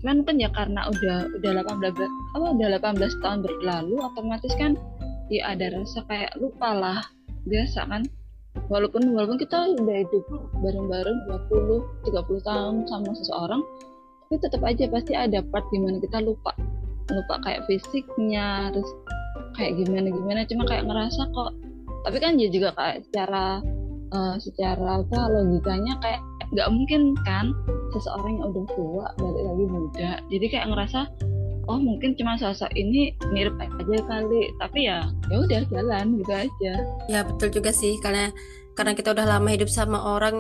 cuman 0.03 0.27
kan 0.27 0.35
ya 0.35 0.51
karena 0.51 0.91
udah 0.91 1.31
udah 1.39 1.51
18 1.63 1.95
apa 2.35 2.47
udah 2.59 2.69
18 2.83 3.23
tahun 3.23 3.39
berlalu 3.47 3.95
otomatis 4.03 4.51
kan 4.59 4.75
ya 5.31 5.55
ada 5.55 5.71
rasa 5.73 6.03
kayak 6.11 6.35
lupa 6.43 6.75
lah 6.75 7.01
biasa 7.47 7.87
kan. 7.87 8.03
Walaupun 8.69 9.17
walaupun 9.17 9.41
kita 9.41 9.65
udah 9.81 9.97
hidup 10.05 10.25
bareng-bareng 10.61 11.19
20 11.49 12.05
30 12.05 12.49
tahun 12.49 12.75
sama 12.85 13.11
seseorang 13.17 13.63
tapi 14.29 14.37
tetap 14.41 14.63
aja 14.65 14.85
pasti 14.89 15.13
ada 15.17 15.41
part 15.49 15.65
di 15.73 15.79
mana 15.81 15.97
kita 16.01 16.21
lupa. 16.21 16.53
Lupa 17.09 17.41
kayak 17.45 17.65
fisiknya 17.69 18.73
terus 18.77 18.91
kayak 19.57 19.81
gimana 19.81 20.09
gimana. 20.13 20.41
Cuma 20.45 20.69
kayak 20.69 20.85
ngerasa 20.85 21.33
kok 21.33 21.53
tapi 22.03 22.17
kan 22.19 22.37
ya 22.37 22.49
juga 22.51 22.75
kayak 22.77 23.07
secara 23.09 23.63
uh, 24.13 24.37
secara 24.37 25.01
apa 25.01 25.21
logikanya 25.33 25.95
kayak 26.03 26.21
nggak 26.53 26.69
mungkin 26.69 27.17
kan 27.25 27.57
seseorang 27.97 28.41
yang 28.41 28.47
udah 28.53 28.65
tua 28.77 29.07
balik 29.17 29.43
lagi 29.49 29.65
muda. 29.67 30.11
Jadi 30.29 30.47
kayak 30.53 30.67
ngerasa 30.69 31.01
oh 31.71 31.79
mungkin 31.81 32.13
cuma 32.19 32.37
sosok 32.37 32.69
ini 32.77 33.17
mirip 33.33 33.57
aja 33.57 33.99
kali. 34.05 34.53
Tapi 34.61 34.79
ya 34.85 35.09
ya 35.33 35.37
udah 35.41 35.61
jalan 35.73 36.21
gitu 36.21 36.33
aja. 36.33 36.73
Ya 37.09 37.21
betul 37.25 37.49
juga 37.49 37.73
sih. 37.73 37.97
Karena 38.01 38.29
karena 38.77 38.93
kita 38.93 39.17
udah 39.17 39.27
lama 39.27 39.49
hidup 39.49 39.69
sama 39.73 39.97
orang 39.97 40.37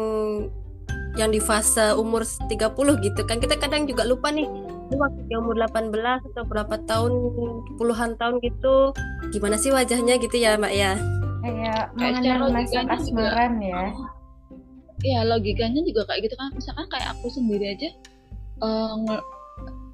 yang 1.16 1.28
di 1.28 1.40
fase 1.40 1.92
umur 1.96 2.24
30 2.24 2.48
gitu 3.04 3.20
kan. 3.24 3.40
Kita 3.40 3.56
kadang 3.56 3.88
juga 3.88 4.04
lupa 4.04 4.28
nih 4.32 4.48
waktu 4.92 5.20
dia 5.32 5.40
umur 5.40 5.56
18 5.56 5.92
atau 6.32 6.44
berapa 6.44 6.76
tahun 6.84 7.12
puluhan 7.80 8.20
tahun 8.20 8.36
gitu. 8.44 8.92
Gimana 9.32 9.56
sih 9.56 9.72
wajahnya 9.72 10.20
gitu 10.20 10.36
ya 10.36 10.60
mbak 10.60 10.72
ya? 10.76 10.96
Kayak 11.42 11.90
mengenal 11.96 12.52
masa 12.52 12.84
asmaran 12.86 13.58
ya 13.58 13.90
ya 15.02 15.26
logikanya 15.26 15.82
juga 15.82 16.06
kayak 16.08 16.30
gitu 16.30 16.34
kan. 16.38 16.50
Misalkan 16.54 16.86
kayak 16.90 17.08
aku 17.18 17.26
sendiri 17.30 17.74
aja 17.74 17.90
uh, 18.62 18.96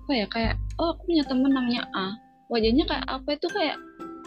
apa 0.04 0.12
ya 0.14 0.26
kayak 0.32 0.54
oh 0.80 0.94
aku 0.96 1.08
punya 1.08 1.24
temen 1.26 1.50
namanya 1.52 1.82
A. 1.96 2.16
Wajahnya 2.48 2.84
kayak 2.88 3.04
apa? 3.08 3.28
Itu 3.36 3.48
kayak 3.52 3.76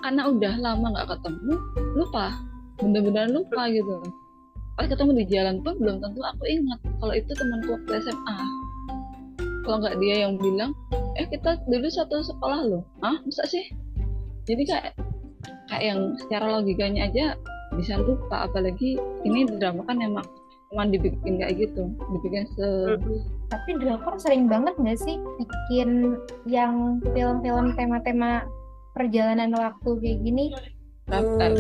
karena 0.02 0.30
udah 0.30 0.54
lama 0.62 0.86
nggak 0.94 1.10
ketemu 1.18 1.54
lupa. 1.98 2.34
Bener-bener 2.82 3.30
lupa 3.30 3.70
gitu. 3.70 4.02
Pas 4.78 4.90
ketemu 4.90 5.22
di 5.22 5.26
jalan 5.30 5.62
pun 5.62 5.78
belum 5.78 6.02
tentu 6.02 6.22
aku 6.26 6.44
ingat 6.50 6.80
kalau 6.98 7.14
itu 7.14 7.32
temanku 7.38 7.78
waktu 7.78 8.02
SMA 8.02 8.38
kalau 9.62 9.78
nggak 9.88 9.98
dia 10.02 10.26
yang 10.26 10.36
bilang 10.42 10.74
eh 11.16 11.28
kita 11.30 11.60
dulu 11.70 11.88
satu 11.88 12.24
sekolah 12.26 12.60
loh. 12.66 12.84
Ah 13.06 13.20
masa 13.22 13.46
sih? 13.46 13.64
Jadi 14.50 14.64
kayak 14.66 14.94
kayak 15.70 15.84
yang 15.94 16.00
secara 16.18 16.60
logikanya 16.60 17.08
aja 17.08 17.26
bisa 17.78 18.00
lupa. 18.02 18.50
Apalagi 18.50 18.98
ini 19.28 19.46
drama 19.60 19.86
kan 19.86 20.02
emang 20.02 20.26
cuma 20.72 20.88
dibikin 20.88 21.44
kayak 21.44 21.68
gitu 21.68 21.92
dibikin 22.16 22.48
se 22.56 22.96
tapi 23.52 23.76
drakor 23.76 24.16
sering 24.16 24.48
banget 24.48 24.72
nggak 24.80 25.00
sih 25.04 25.20
bikin 25.36 26.16
yang 26.48 27.04
film-film 27.12 27.76
tema-tema 27.76 28.48
perjalanan 28.96 29.52
waktu 29.52 29.90
kayak 30.00 30.20
gini 30.24 30.56
time, 31.10 31.58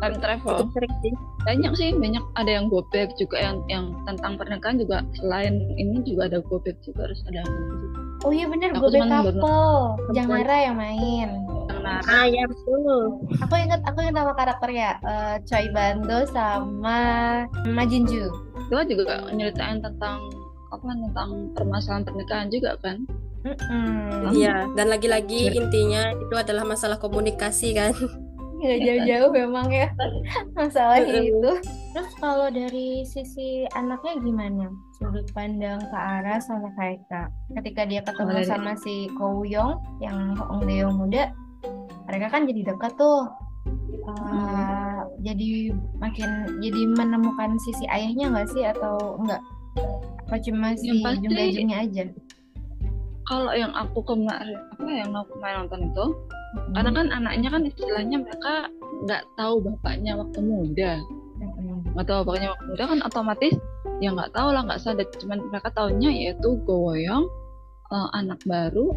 time 0.00 0.16
travel. 0.18 0.56
cukup 0.58 0.68
sering 0.74 0.94
sih. 1.00 1.12
Banyak 1.42 1.72
sih 1.74 1.90
banyak 1.94 2.24
ada 2.34 2.50
yang 2.50 2.66
gobek 2.66 3.14
juga 3.16 3.36
yang 3.38 3.56
yang 3.66 3.84
tentang 4.04 4.34
pernikahan 4.34 4.78
juga. 4.78 5.02
Selain 5.16 5.54
ini 5.76 6.02
juga 6.02 6.28
ada 6.28 6.38
gobek 6.40 6.76
juga 6.82 7.06
harus 7.06 7.22
ada 7.30 7.42
oh 8.22 8.30
iya 8.30 8.46
bener 8.46 8.70
Aku 8.78 8.86
Gobe 8.86 9.02
cuman 9.02 9.10
baru- 9.10 9.42
Couple. 9.42 10.14
Jang 10.14 10.28
Nara 10.30 10.56
yang 10.62 10.76
main. 10.78 11.28
Yang 11.66 11.80
nara 11.82 12.02
ah 12.06 12.26
ya 12.26 12.42
betul. 12.46 13.18
Aku 13.42 13.54
inget 13.58 13.80
aku 13.82 13.98
inget 13.98 14.14
nama 14.14 14.32
karakternya 14.34 14.90
eh, 15.02 15.36
Choi 15.42 15.66
Bando 15.74 16.22
sama 16.30 16.98
Ma 17.66 17.82
Junju 17.82 18.30
itu 18.72 18.96
juga 18.96 19.20
nyeritain 19.28 19.82
tentang 19.84 20.22
apa 20.72 20.86
tentang 20.88 21.52
permasalahan 21.52 22.04
pernikahan 22.06 22.48
juga 22.48 22.78
kan? 22.80 23.04
Iya 24.30 24.70
dan 24.72 24.86
lagi-lagi 24.86 25.50
intinya 25.52 26.14
itu 26.14 26.34
adalah 26.38 26.62
masalah 26.62 26.96
komunikasi 26.96 27.74
kan 27.74 27.90
nggak 28.62 28.80
jauh-jauh 28.86 29.30
memang 29.34 29.66
ya 29.74 29.88
masalahnya 30.54 31.18
Mm-mm. 31.18 31.30
itu. 31.34 31.52
Terus 31.92 32.12
kalau 32.22 32.48
dari 32.48 33.02
sisi 33.02 33.66
anaknya 33.74 34.22
gimana? 34.22 34.70
Sudut 34.96 35.26
pandang 35.34 35.82
ke 35.82 35.98
arah 35.98 36.38
sama 36.38 36.70
Kaika 36.78 37.26
ketika 37.58 37.82
dia 37.84 38.00
ketemu 38.06 38.38
dari- 38.38 38.46
sama 38.46 38.72
si 38.78 39.10
Ko 39.18 39.42
Young 39.42 39.82
yang 39.98 40.38
Hong 40.38 40.62
Deong 40.62 40.94
muda 40.94 41.34
mereka 42.06 42.30
kan 42.30 42.46
jadi 42.46 42.70
dekat 42.70 42.94
tuh. 42.94 43.26
Uh, 44.02 45.06
jadi 45.22 45.70
makin 46.02 46.58
jadi 46.58 46.82
menemukan 46.98 47.54
sisi 47.62 47.86
ayahnya 47.90 48.30
nggak 48.30 48.50
sih? 48.50 48.66
Atau 48.66 49.22
enggak 49.22 49.42
apa 50.32 50.36
cuma 50.48 50.72
si 50.74 50.88
Jung 50.98 51.70
aja? 51.70 52.04
kalau 53.28 53.52
yang 53.54 53.72
aku 53.72 54.02
kemarin 54.02 54.58
apa 54.74 54.88
yang 54.90 55.10
aku 55.14 55.38
kemarin 55.38 55.56
nonton 55.64 55.80
itu 55.88 56.06
karena 56.52 56.90
kan 56.92 57.06
anaknya 57.12 57.48
kan 57.48 57.62
istilahnya 57.64 58.16
mereka 58.20 58.68
nggak 59.08 59.24
tahu 59.40 59.54
bapaknya 59.64 60.12
waktu 60.20 60.38
muda. 60.44 60.92
Nggak 61.96 62.06
tahu 62.08 62.18
bapaknya 62.24 62.48
waktu 62.52 62.64
muda 62.68 62.84
kan 62.88 62.98
otomatis 63.04 63.54
ya 64.04 64.08
nggak 64.12 64.32
tahu 64.36 64.48
lah 64.52 64.62
nggak 64.68 64.80
sadar. 64.80 65.06
Cuman 65.16 65.38
mereka 65.48 65.68
tahunya 65.72 66.10
yaitu 66.12 66.48
Gowoyong 66.68 67.24
eh, 67.92 68.08
anak 68.16 68.40
baru 68.44 68.92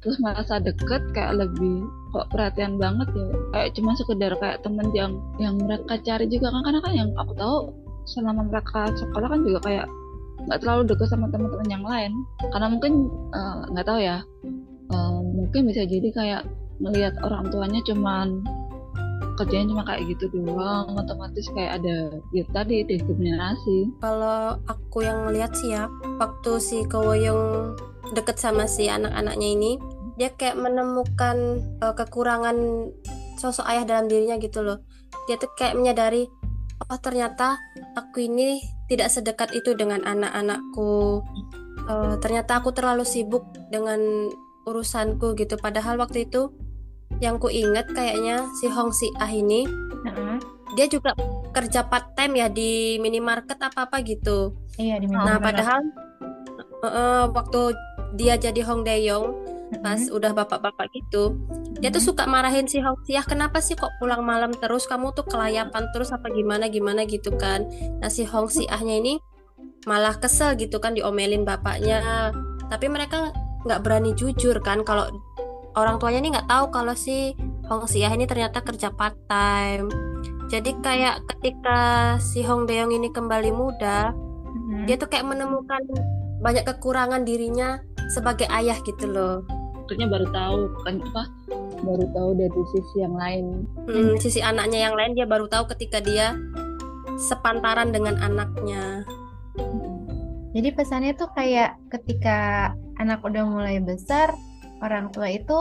terus 0.00 0.16
merasa 0.16 0.56
deket 0.56 1.12
kayak 1.12 1.44
lebih 1.44 1.84
kok 2.10 2.26
perhatian 2.34 2.80
banget 2.80 3.08
ya. 3.14 3.28
Kayak 3.54 3.70
cuma 3.78 3.90
sekedar 3.94 4.32
kayak 4.40 4.58
temen 4.66 4.86
yang 4.96 5.12
yang 5.38 5.54
mereka 5.60 5.94
cari 6.02 6.26
juga 6.26 6.50
kan. 6.50 6.62
Karena 6.66 6.80
kan 6.82 6.92
yang 6.94 7.10
aku 7.14 7.32
tahu 7.38 7.56
selama 8.08 8.50
mereka 8.50 8.90
sekolah 8.98 9.28
kan 9.30 9.40
juga 9.46 9.60
kayak 9.62 9.86
nggak 10.40 10.58
terlalu 10.64 10.82
deket 10.88 11.06
sama 11.06 11.30
teman-teman 11.30 11.68
yang 11.70 11.84
lain. 11.86 12.12
Karena 12.50 12.66
mungkin 12.66 12.92
eh, 13.30 13.58
nggak 13.70 13.86
tahu 13.86 14.00
ya 14.02 14.18
eh, 14.90 15.18
mungkin 15.22 15.60
bisa 15.70 15.86
jadi 15.86 16.10
kayak 16.10 16.42
melihat 16.80 17.14
orang 17.22 17.52
tuanya 17.52 17.80
cuman 17.84 18.40
kerjanya 19.40 19.72
cuma 19.72 19.82
kayak 19.88 20.04
gitu 20.12 20.24
doang 20.36 20.92
otomatis 21.00 21.48
kayak 21.56 21.80
ada 21.80 22.12
ya 22.36 22.44
tadi 22.52 22.84
diskriminasi. 22.84 23.88
Kalau 24.04 24.60
aku 24.68 25.00
yang 25.00 25.24
ngeliat 25.24 25.56
sih 25.56 25.72
ya 25.72 25.88
waktu 26.20 26.60
si 26.60 26.84
Kowoyong 26.84 27.72
deket 28.12 28.36
sama 28.36 28.68
si 28.68 28.92
anak-anaknya 28.92 29.48
ini 29.48 29.72
dia 30.20 30.28
kayak 30.36 30.60
menemukan 30.60 31.64
eh, 31.80 31.94
kekurangan 31.96 32.56
sosok 33.40 33.64
ayah 33.72 33.88
dalam 33.88 34.12
dirinya 34.12 34.36
gitu 34.36 34.60
loh. 34.60 34.84
Dia 35.24 35.40
tuh 35.40 35.48
kayak 35.56 35.80
menyadari 35.80 36.28
oh 36.88 37.00
ternyata 37.00 37.56
aku 37.96 38.28
ini 38.28 38.60
tidak 38.92 39.08
sedekat 39.08 39.56
itu 39.56 39.72
dengan 39.72 40.04
anak-anakku. 40.04 41.24
Eh, 41.88 42.14
ternyata 42.20 42.60
aku 42.60 42.76
terlalu 42.76 43.08
sibuk 43.08 43.48
dengan 43.72 44.28
urusanku 44.68 45.32
gitu. 45.32 45.56
Padahal 45.56 45.96
waktu 45.96 46.28
itu 46.28 46.52
yang 47.18 47.36
ku 47.36 47.50
inget 47.50 47.90
kayaknya 47.90 48.46
si 48.56 48.70
Hong 48.70 48.94
Si 48.94 49.10
Ah 49.18 49.28
ini 49.28 49.66
Heeh. 50.06 50.36
dia 50.78 50.86
juga 50.86 51.12
kerja 51.50 51.82
part 51.82 52.14
time 52.14 52.38
ya 52.38 52.46
di 52.46 52.96
minimarket 53.02 53.58
apa 53.58 53.90
apa 53.90 53.98
gitu 54.06 54.54
iya 54.78 54.96
di 54.96 55.10
Nah, 55.10 55.36
Myanmar. 55.36 55.42
padahal 55.42 55.80
eh, 56.86 57.24
waktu 57.26 57.60
dia 58.14 58.38
jadi 58.38 58.62
Hong 58.62 58.86
Dae-yong 58.86 59.26
Mm-mm. 59.70 59.86
pas 59.86 60.02
udah 60.10 60.34
bapak-bapak 60.34 60.90
gitu, 60.90 61.38
dia 61.78 61.94
tuh 61.94 62.02
suka 62.02 62.26
marahin 62.26 62.66
si 62.66 62.82
Hong 62.82 62.98
Siah, 63.06 63.22
kenapa 63.22 63.62
sih 63.62 63.78
kok 63.78 63.94
pulang 64.02 64.26
malam 64.26 64.50
terus? 64.50 64.90
Kamu 64.90 65.14
tuh 65.14 65.22
kelayapan 65.22 65.86
terus 65.94 66.10
apa 66.10 66.26
gimana 66.26 66.66
gimana 66.66 67.06
gitu 67.06 67.30
kan? 67.38 67.70
Nah 68.02 68.10
si 68.10 68.26
Hong 68.26 68.50
Siahnya 68.50 68.98
ini 68.98 69.22
malah 69.86 70.18
kesel 70.18 70.58
gitu 70.58 70.82
kan 70.82 70.98
diomelin 70.98 71.46
bapaknya. 71.46 72.34
Tapi 72.66 72.90
mereka 72.90 73.30
nggak 73.62 73.78
berani 73.86 74.10
jujur 74.18 74.58
kan 74.58 74.82
kalau 74.82 75.06
orang 75.76 75.96
tuanya 76.02 76.18
ini 76.22 76.28
nggak 76.34 76.48
tahu 76.50 76.64
kalau 76.74 76.94
si 76.94 77.34
Hong 77.70 77.86
Siah 77.86 78.10
ini 78.10 78.26
ternyata 78.26 78.62
kerja 78.62 78.90
part 78.90 79.14
time. 79.30 79.86
Jadi 80.50 80.74
kayak 80.82 81.22
ketika 81.30 82.18
si 82.18 82.42
Hong 82.42 82.66
Dae-yong 82.66 82.90
ini 82.90 83.14
kembali 83.14 83.54
muda, 83.54 84.10
Mm-mm. 84.10 84.82
dia 84.90 84.98
tuh 84.98 85.06
kayak 85.06 85.30
menemukan 85.30 85.78
banyak 86.42 86.66
kekurangan 86.66 87.22
dirinya 87.22 87.78
sebagai 88.10 88.50
ayah 88.50 88.74
gitu 88.82 89.06
loh. 89.06 89.46
akhirnya 89.90 90.06
baru 90.06 90.26
tahu 90.30 90.58
kan 90.86 90.94
apa 91.02 91.22
baru 91.82 92.06
tahu 92.14 92.30
dari 92.38 92.62
sisi 92.70 92.96
yang 93.02 93.14
lain 93.18 93.66
Hmm, 93.90 94.14
sisi 94.22 94.38
anaknya 94.38 94.86
yang 94.86 94.94
lain 94.94 95.18
dia 95.18 95.26
baru 95.26 95.50
tahu 95.50 95.66
ketika 95.74 95.98
dia 95.98 96.38
sepantaran 97.18 97.90
dengan 97.90 98.14
anaknya. 98.22 99.02
Jadi 100.54 100.68
pesannya 100.74 101.14
tuh 101.18 101.30
kayak 101.34 101.74
ketika 101.90 102.70
anak 103.02 103.18
udah 103.22 103.42
mulai 103.42 103.82
besar, 103.82 104.30
orang 104.80 105.12
tua 105.12 105.28
itu 105.30 105.60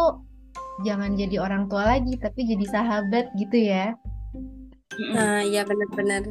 jangan 0.83 1.15
jadi 1.15 1.43
orang 1.43 1.67
tua 1.67 1.95
lagi, 1.95 2.15
tapi 2.19 2.47
jadi 2.47 2.65
sahabat 2.67 3.31
gitu 3.35 3.57
ya. 3.59 3.95
Nah, 5.15 5.43
iya 5.43 5.63
benar-benar. 5.63 6.27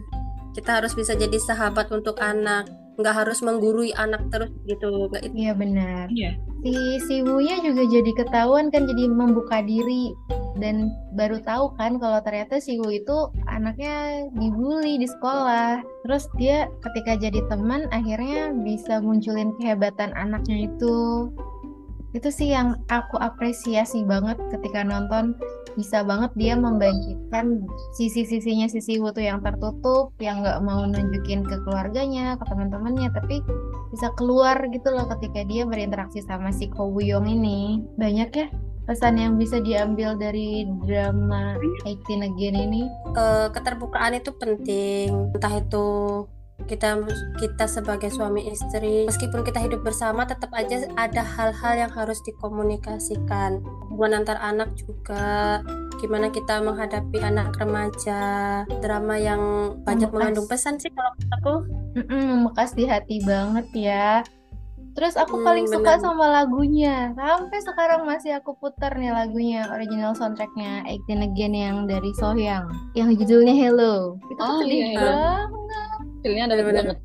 Kita 0.56 0.80
harus 0.82 0.92
bisa 0.96 1.14
jadi 1.14 1.36
sahabat 1.38 1.92
untuk 1.92 2.18
anak, 2.18 2.68
nggak 2.98 3.14
harus 3.14 3.38
menggurui 3.46 3.94
anak 3.94 4.26
terus 4.28 4.50
gitu. 4.66 5.08
Nggak 5.08 5.30
Iya 5.32 5.52
benar. 5.54 6.10
Iya. 6.10 6.34
Si 6.58 6.74
si 7.06 7.14
Wunya 7.22 7.62
juga 7.62 7.86
jadi 7.86 8.10
ketahuan 8.18 8.74
kan 8.74 8.82
jadi 8.90 9.06
membuka 9.06 9.62
diri 9.62 10.10
dan 10.58 10.90
baru 11.14 11.38
tahu 11.46 11.70
kan 11.78 12.02
kalau 12.02 12.18
ternyata 12.26 12.58
si 12.58 12.82
Wu 12.82 12.90
itu 12.90 13.30
anaknya 13.46 14.26
dibully 14.34 14.98
di 14.98 15.06
sekolah. 15.06 15.78
Terus 16.02 16.26
dia 16.34 16.66
ketika 16.82 17.14
jadi 17.14 17.40
teman 17.46 17.86
akhirnya 17.94 18.50
bisa 18.66 18.98
munculin 18.98 19.54
kehebatan 19.62 20.10
anaknya 20.18 20.66
itu. 20.66 21.30
Itu 22.16 22.32
sih 22.32 22.52
yang 22.52 22.80
aku 22.88 23.20
apresiasi 23.20 24.00
banget 24.04 24.40
ketika 24.48 24.80
nonton 24.80 25.36
bisa 25.76 26.02
banget 26.02 26.34
dia 26.34 26.58
membangkitkan 26.58 27.62
sisi-sisinya 27.94 28.66
sisi 28.66 28.98
Wu 28.98 29.14
tuh 29.14 29.22
yang 29.22 29.38
tertutup, 29.44 30.10
yang 30.18 30.42
nggak 30.42 30.58
mau 30.64 30.82
nunjukin 30.82 31.46
ke 31.46 31.56
keluarganya, 31.62 32.34
ke 32.34 32.44
teman-temannya, 32.48 33.14
tapi 33.14 33.44
bisa 33.94 34.10
keluar 34.18 34.58
gitu 34.74 34.90
loh 34.90 35.06
ketika 35.16 35.46
dia 35.46 35.62
berinteraksi 35.68 36.24
sama 36.26 36.50
si 36.50 36.66
Ko 36.66 36.90
Woo-young 36.90 37.30
ini. 37.30 37.84
Banyak 37.94 38.30
ya 38.34 38.48
pesan 38.88 39.20
yang 39.20 39.36
bisa 39.36 39.60
diambil 39.60 40.16
dari 40.16 40.64
drama 40.88 41.60
18 41.84 42.24
Again 42.24 42.56
ini. 42.56 42.88
eh, 43.12 43.48
keterbukaan 43.52 44.16
itu 44.16 44.32
penting. 44.32 45.36
Entah 45.36 45.60
itu 45.60 45.86
kita 46.66 46.98
kita 47.38 47.64
sebagai 47.64 48.10
suami 48.10 48.50
istri, 48.50 49.06
meskipun 49.06 49.40
kita 49.40 49.56
hidup 49.58 49.80
bersama, 49.80 50.26
tetap 50.26 50.50
aja 50.50 50.90
ada 50.96 51.22
hal-hal 51.22 51.74
yang 51.78 51.92
harus 51.92 52.18
dikomunikasikan. 52.20 53.62
Hubungan 53.86 54.20
antar 54.20 54.36
anak 54.38 54.74
juga, 54.74 55.62
gimana 55.96 56.28
kita 56.28 56.58
menghadapi 56.58 57.18
anak 57.20 57.54
remaja, 57.56 58.20
drama 58.78 59.14
yang 59.14 59.40
banyak 59.80 60.08
Membekas. 60.08 60.12
mengandung 60.12 60.46
pesan 60.46 60.74
sih 60.76 60.90
kalau 60.90 61.12
aku. 61.32 61.54
Mm-mm, 61.94 62.22
membekas 62.42 62.74
di 62.74 62.84
hati 62.84 63.22
banget 63.22 63.66
ya. 63.72 64.10
Terus 64.92 65.14
aku 65.14 65.38
Hmm, 65.38 65.46
paling 65.46 65.66
suka 65.68 65.94
benar. 65.94 66.02
sama 66.02 66.26
lagunya. 66.28 67.14
Sampai 67.14 67.62
sekarang 67.62 68.02
masih 68.02 68.34
aku 68.34 68.58
putar 68.58 68.98
nih 68.98 69.14
lagunya, 69.14 69.62
original 69.70 70.10
soundtracknya 70.12 70.82
18 70.84 71.22
Again 71.22 71.54
yang 71.54 71.76
dari 71.86 72.10
Sohyang. 72.12 72.66
Yang 72.92 73.22
judulnya 73.22 73.54
Hello. 73.54 74.18
Itu 74.26 74.36
tuh 74.36 74.42
Oh, 74.44 74.58
sedih 74.58 74.74
iya, 74.74 74.86
iya. 74.90 74.98
banget. 74.98 75.48
Dapat 76.28 76.48
Bener-bener. 76.50 76.84
banget. 76.84 76.98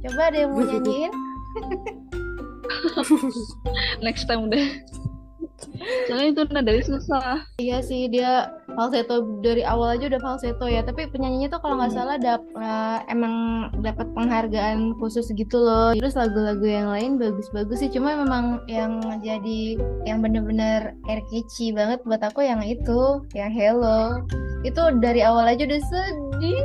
Coba 0.00 0.22
ada 0.28 0.38
yang 0.38 0.50
mau 0.52 0.64
nyanyiin? 0.64 1.12
next 4.06 4.24
time 4.24 4.48
deh. 4.48 4.66
Soalnya 6.08 6.28
itu 6.32 6.42
nadanya 6.52 6.82
susah. 6.84 7.44
Iya 7.56 7.80
sih 7.80 8.08
dia 8.08 8.48
falsetto. 8.72 9.40
Dari 9.40 9.60
awal 9.60 9.96
aja 9.96 10.08
udah 10.08 10.20
falsetto 10.20 10.64
ya. 10.64 10.80
Tapi 10.80 11.08
penyanyinya 11.08 11.52
tuh 11.52 11.60
kalau 11.60 11.76
nggak 11.80 11.92
Hmm. 11.92 12.00
salah 12.00 12.16
dap 12.16 12.40
uh, 12.56 13.00
emang 13.08 13.34
dapat 13.80 14.08
penghargaan 14.12 14.96
khusus 14.96 15.28
gitu 15.32 15.56
loh. 15.56 15.92
Terus 15.96 16.16
lagu-lagu 16.16 16.64
yang 16.64 16.88
lain 16.88 17.16
bagus-bagus 17.16 17.80
sih. 17.80 17.92
Cuma 17.92 18.16
memang 18.16 18.64
yang 18.68 19.00
jadi 19.20 19.76
yang 20.04 20.20
bener-bener 20.20 20.96
air 21.08 21.20
catchy 21.28 21.72
banget 21.72 22.00
buat 22.04 22.20
aku 22.20 22.40
yang 22.40 22.60
itu 22.64 23.24
yang 23.36 23.52
Hello. 23.52 24.20
Itu 24.64 24.96
dari 25.00 25.20
awal 25.20 25.44
aja 25.48 25.64
udah 25.64 25.80
sedih 25.92 26.64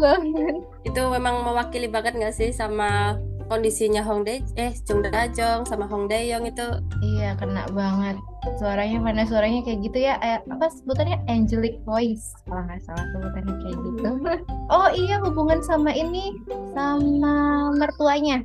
banget 0.00 0.56
Itu 0.82 1.00
memang 1.10 1.46
mewakili 1.46 1.86
banget 1.86 2.18
nggak 2.18 2.34
sih 2.34 2.50
sama 2.50 3.16
kondisinya 3.52 4.00
Hong 4.00 4.24
Dae 4.24 4.40
eh 4.56 4.72
Jung 4.88 5.04
Da 5.04 5.28
Jong 5.28 5.68
sama 5.68 5.84
Hong 5.84 6.08
Dae 6.08 6.24
Yong 6.32 6.48
itu 6.48 6.66
Iya, 7.04 7.36
kena 7.36 7.68
banget. 7.76 8.16
Suaranya 8.56 8.98
mana 8.98 9.28
suaranya 9.28 9.60
kayak 9.62 9.84
gitu 9.84 9.98
ya. 10.02 10.16
Eh, 10.24 10.40
apa 10.40 10.72
sebutannya 10.72 11.20
angelic 11.28 11.78
voice 11.84 12.32
kalau 12.48 12.64
nggak 12.64 12.80
salah 12.82 13.06
sebutannya 13.12 13.54
kayak 13.60 13.78
gitu. 13.84 14.10
Oh 14.72 14.88
iya, 14.96 15.20
hubungan 15.20 15.60
sama 15.60 15.92
ini 15.92 16.32
sama 16.72 17.68
mertuanya. 17.76 18.40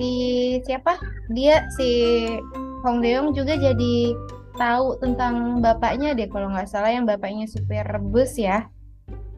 Si 0.00 0.10
siapa? 0.64 0.96
Dia 1.36 1.60
si 1.76 1.90
Hong 2.80 3.04
Deong 3.04 3.36
juga 3.36 3.60
jadi 3.60 4.16
tahu 4.56 4.96
tentang 4.96 5.60
bapaknya 5.60 6.16
deh 6.16 6.28
kalau 6.32 6.48
nggak 6.48 6.68
salah 6.68 6.88
yang 6.88 7.04
bapaknya 7.04 7.44
supir 7.44 7.84
bus 8.00 8.40
ya. 8.40 8.64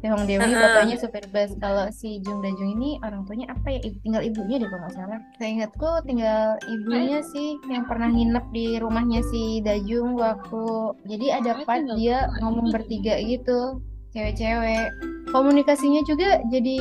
Si 0.03 0.11
Hong 0.11 0.27
Ah, 0.27 0.43
ah. 0.43 0.51
bapaknya 0.51 0.97
supir 0.99 1.23
bus. 1.31 1.55
Kalau 1.63 1.87
si 1.95 2.19
Jung 2.27 2.43
Da 2.43 2.51
Jung 2.51 2.75
ini 2.75 2.99
orang 3.07 3.23
tuanya 3.23 3.55
apa 3.55 3.71
ya? 3.71 3.79
Tinggal 4.03 4.27
ibunya 4.27 4.59
deh 4.59 4.67
kalau 4.67 4.83
nggak 4.83 4.95
salah. 4.99 5.21
Saya 5.39 5.51
ingatku 5.55 5.91
tinggal 6.03 6.59
ibunya 6.67 7.23
sih 7.23 7.55
yang 7.71 7.87
pernah 7.87 8.11
nginep 8.11 8.45
di 8.51 8.67
rumahnya 8.83 9.23
si 9.31 9.63
Dajung 9.63 10.19
waktu. 10.19 10.67
Jadi 11.07 11.27
ada 11.31 11.63
part 11.63 11.87
dia 11.95 12.27
ngomong 12.43 12.75
bertiga 12.75 13.15
gitu, 13.23 13.79
cewek-cewek. 14.11 14.91
Komunikasinya 15.31 16.03
juga 16.03 16.43
jadi 16.51 16.79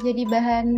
jadi 0.00 0.22
bahan 0.24 0.68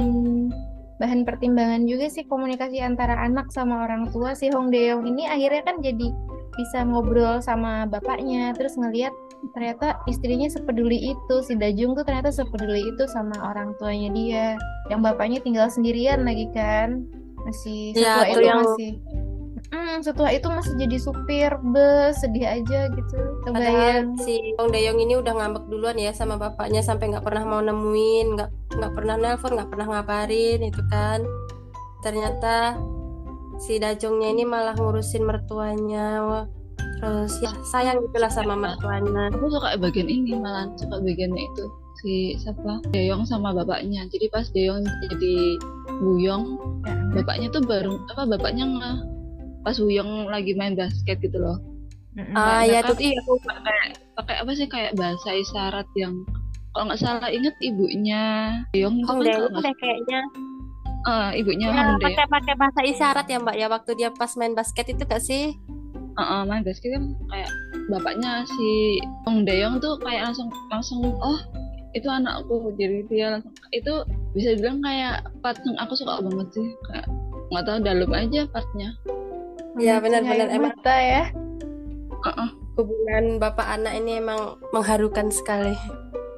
bahan 1.01 1.23
pertimbangan 1.23 1.87
juga 1.87 2.13
sih 2.13 2.27
komunikasi 2.29 2.83
antara 2.83 3.15
anak 3.25 3.49
sama 3.55 3.87
orang 3.89 4.13
tua 4.13 4.37
si 4.37 4.53
Hong 4.53 4.69
Deong 4.69 5.09
ini 5.09 5.25
akhirnya 5.25 5.65
kan 5.65 5.81
jadi 5.81 6.13
bisa 6.53 6.85
ngobrol 6.85 7.41
sama 7.41 7.89
bapaknya 7.89 8.53
terus 8.53 8.77
ngelihat 8.77 9.15
ternyata 9.51 9.99
istrinya 10.05 10.47
sepeduli 10.47 11.11
itu 11.11 11.35
si 11.41 11.57
Dajung 11.57 11.93
tuh 11.93 12.05
ternyata 12.05 12.29
sepeduli 12.29 12.85
itu 12.85 13.05
sama 13.09 13.35
orang 13.41 13.73
tuanya 13.77 14.13
dia 14.13 14.47
yang 14.87 15.01
bapaknya 15.01 15.41
tinggal 15.41 15.67
sendirian 15.67 16.23
lagi 16.23 16.47
kan 16.53 17.09
masih 17.41 17.93
Ya, 17.93 18.21
setua 18.21 18.25
itu 18.27 18.31
itu 18.31 18.41
yang- 18.45 18.61
masih 18.63 18.93
Hmm, 19.71 20.03
setua 20.03 20.35
itu 20.35 20.51
masih 20.51 20.75
jadi 20.75 20.99
supir 20.99 21.51
bus 21.63 22.19
sedih 22.19 22.43
aja 22.43 22.91
gitu 22.91 23.19
Padahal 23.47 24.03
kebayang 24.03 24.19
si 24.19 24.35
Hong 24.59 24.75
Dae 24.75 24.83
Yong 24.83 24.99
ini 24.99 25.15
udah 25.15 25.31
ngambek 25.31 25.71
duluan 25.71 25.95
ya 25.95 26.11
sama 26.11 26.35
bapaknya 26.35 26.83
sampai 26.83 27.07
nggak 27.07 27.23
pernah 27.23 27.47
mau 27.47 27.63
nemuin, 27.63 28.27
nggak 28.35 28.51
nggak 28.75 28.93
pernah 28.93 29.15
nelpon, 29.15 29.55
nggak 29.55 29.71
pernah 29.71 29.87
ngabarin 29.89 30.61
itu 30.65 30.83
kan. 30.91 31.23
Ternyata 32.01 32.83
si 33.59 33.79
Dajongnya 33.79 34.33
ini 34.33 34.43
malah 34.43 34.75
ngurusin 34.75 35.23
mertuanya. 35.23 36.07
Wah, 36.19 36.45
Terus 37.01 37.33
ya 37.41 37.51
sayang 37.65 38.05
gitulah 38.05 38.29
sama 38.29 38.55
mertuanya. 38.55 39.33
aku 39.33 39.49
suka 39.49 39.73
bagian 39.77 40.07
ini 40.07 40.37
malah 40.37 40.69
suka 40.77 41.01
bagiannya 41.01 41.43
itu 41.43 41.65
si 42.01 42.13
siapa 42.37 42.81
Deyong 42.93 43.25
sama 43.25 43.53
bapaknya 43.53 44.05
jadi 44.09 44.29
pas 44.29 44.49
Deyong 44.49 44.85
jadi 45.09 45.57
Wuyong 46.01 46.45
Ya, 47.11 47.21
bapaknya 47.21 47.49
tuh 47.51 47.65
baru 47.65 47.99
apa 48.09 48.23
bapaknya 48.29 48.65
nge 48.65 48.93
pas 49.61 49.77
Wuyong 49.77 50.29
lagi 50.29 50.53
main 50.55 50.73
basket 50.73 51.19
gitu 51.21 51.37
loh. 51.37 51.57
Ah 52.33 52.63
ya 52.63 52.81
mereka 52.81 52.93
tuh 52.93 52.97
iya 53.01 53.17
aku 53.19 53.33
pakai 53.43 53.81
pakai 54.15 54.35
apa 54.41 54.51
sih 54.53 54.67
kayak 54.67 54.93
bahasa 54.95 55.31
isyarat 55.33 55.89
yang 55.97 56.15
kalau 56.71 56.87
nggak 56.87 57.01
salah 57.01 57.29
inget 57.29 57.55
ibunya 57.61 58.23
Deyong 58.71 59.01
itu 59.01 59.07
Hong 59.09 59.21
kan 59.21 59.37
nggak 59.51 59.63
deh 59.65 59.75
kayaknya. 59.81 60.21
eh, 61.01 61.29
ibunya 61.41 61.67
Ya, 61.73 61.97
pakai 61.97 62.27
pakai 62.29 62.55
bahasa 62.55 62.81
isyarat 62.85 63.27
ya 63.27 63.39
Mbak 63.41 63.57
ya 63.57 63.67
waktu 63.69 63.91
dia 63.97 64.09
pas 64.13 64.33
main 64.37 64.53
basket 64.53 64.87
itu 64.89 65.03
gak 65.03 65.25
sih? 65.25 65.57
Eh, 66.23 66.43
main 66.45 66.61
basket 66.61 66.91
kan 66.93 67.05
kayak 67.27 67.51
bapaknya 67.89 68.45
si 68.45 68.69
Hong 69.25 69.43
Daeyong 69.43 69.79
tuh 69.79 69.97
kayak 69.99 70.29
langsung 70.29 70.49
langsung 70.69 71.01
oh 71.17 71.39
itu 71.91 72.07
anakku 72.07 72.71
jadi 72.77 73.03
dia 73.07 73.27
langsung 73.35 73.51
itu 73.71 73.93
bisa 74.31 74.55
bilang 74.55 74.79
kayak 74.81 75.25
part 75.41 75.59
yang 75.65 75.75
aku 75.77 75.97
suka 75.97 76.21
banget 76.21 76.49
sih 76.53 76.69
kayak 76.87 77.07
nggak 77.51 77.65
tahu 77.65 77.79
dalam 77.81 78.11
aja 78.11 78.41
partnya 78.47 78.91
Iya, 79.73 79.97
Memancing 79.97 80.03
benar-benar. 80.05 80.49
Emang- 80.51 80.75
mata 80.77 80.97
ya 80.97 81.25
Heeh. 82.21 82.49
Hubungan 82.71 83.25
bapak 83.39 83.67
anak 83.71 83.93
ini 83.95 84.19
emang 84.19 84.41
mengharukan 84.71 85.29
sekali. 85.29 85.75